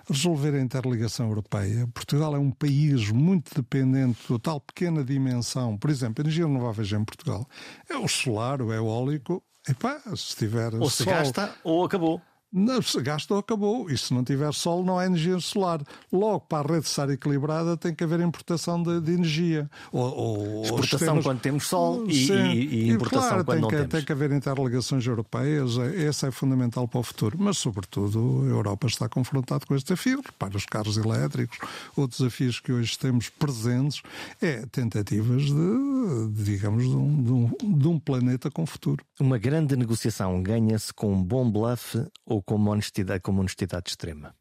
[0.09, 1.87] resolver a interligação europeia.
[1.93, 5.77] Portugal é um país muito dependente da tal pequena dimensão.
[5.77, 7.47] Por exemplo, energia renováveis em Portugal
[7.89, 9.43] é o solar, o eólico.
[9.67, 12.21] Epá, se tiver ou se gasta ou acabou.
[12.53, 13.89] Não, se gastou, acabou.
[13.89, 15.81] E se não tiver sol, não há energia solar.
[16.11, 19.67] Logo, para a rede estar equilibrada, tem que haver importação de, de energia.
[19.91, 21.23] Ou, ou Exportação sistemas...
[21.23, 23.89] quando temos sol e, e, e importação claro, quando tem não que, temos.
[23.89, 25.77] Tem que haver interligações europeias.
[25.77, 27.37] Essa é fundamental para o futuro.
[27.39, 30.21] Mas, sobretudo, a Europa está confrontada com este desafio.
[30.37, 31.57] Para os carros elétricos,
[31.95, 34.03] outros desafios que hoje temos presentes,
[34.39, 39.03] é tentativas de, de digamos, de um, de, um, de um planeta com futuro.
[39.19, 43.89] Uma grande negociação ganha-se com um bom bluff ou com uma honestidade, com uma honestidade
[43.89, 44.35] extrema?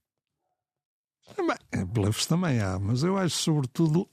[1.37, 4.09] Bem, bluffs também há, mas eu acho sobretudo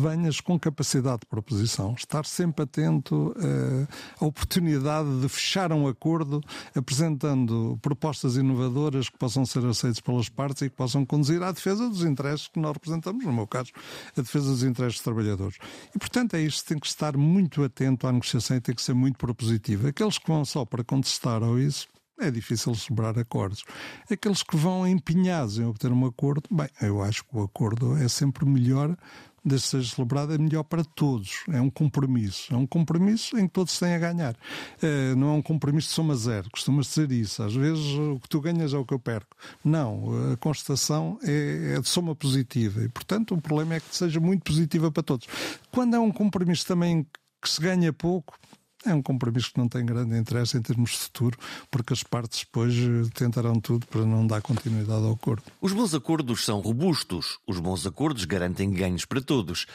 [0.00, 3.88] venhas com capacidade de proposição, estar sempre atento uh,
[4.20, 6.40] à oportunidade de fechar um acordo
[6.74, 11.88] apresentando propostas inovadoras que possam ser aceitas pelas partes e que possam conduzir à defesa
[11.88, 13.72] dos interesses que nós representamos, no meu caso,
[14.16, 15.56] a defesa dos interesses dos trabalhadores.
[15.94, 18.94] E portanto é isto, tem que estar muito atento à negociação e tem que ser
[18.94, 19.88] muito propositivo.
[19.88, 21.88] Aqueles que vão só para contestar ou isso,
[22.20, 23.64] é difícil celebrar acordos.
[24.10, 28.08] Aqueles que vão empenhados em obter um acordo, bem, eu acho que o acordo é
[28.08, 28.96] sempre melhor
[29.44, 31.44] desde que seja celebrado, é melhor para todos.
[31.48, 32.52] É um compromisso.
[32.52, 34.36] É um compromisso em que todos têm a ganhar.
[34.82, 36.50] É, não é um compromisso de soma zero.
[36.50, 37.42] Costumas dizer isso.
[37.42, 39.36] Às vezes o que tu ganhas é o que eu perco.
[39.64, 40.32] Não.
[40.32, 42.82] A constatação é, é de soma positiva.
[42.82, 45.26] E, portanto, o problema é que seja muito positiva para todos.
[45.70, 47.06] Quando é um compromisso também
[47.42, 48.38] que se ganha pouco,
[48.84, 51.38] é um compromisso que não tem grande interesse em termos de futuro,
[51.70, 55.42] porque as partes depois eh, tentarão tudo para não dar continuidade ao acordo.
[55.60, 59.66] Os bons acordos são robustos, os bons acordos garantem ganhos para todos,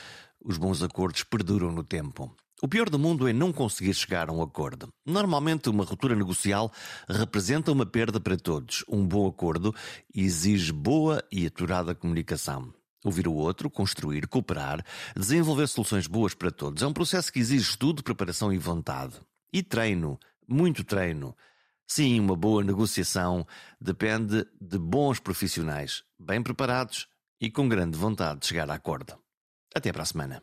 [0.44, 2.36] os bons acordos perduram no tempo.
[2.62, 4.88] O pior do mundo é não conseguir chegar a um acordo.
[5.06, 6.72] Normalmente, uma ruptura negocial
[7.08, 8.84] representa uma perda para todos.
[8.88, 9.76] Um bom acordo
[10.14, 12.74] exige boa e aturada comunicação.
[13.06, 14.84] Ouvir o outro, construir, cooperar,
[15.16, 19.14] desenvolver soluções boas para todos é um processo que exige estudo, preparação e vontade.
[19.54, 21.38] E treino, muito treino.
[21.86, 23.46] Sim, uma boa negociação
[23.80, 27.08] depende de bons profissionais, bem preparados
[27.40, 29.14] e com grande vontade de chegar a acordo.
[29.76, 30.42] Até para a semana.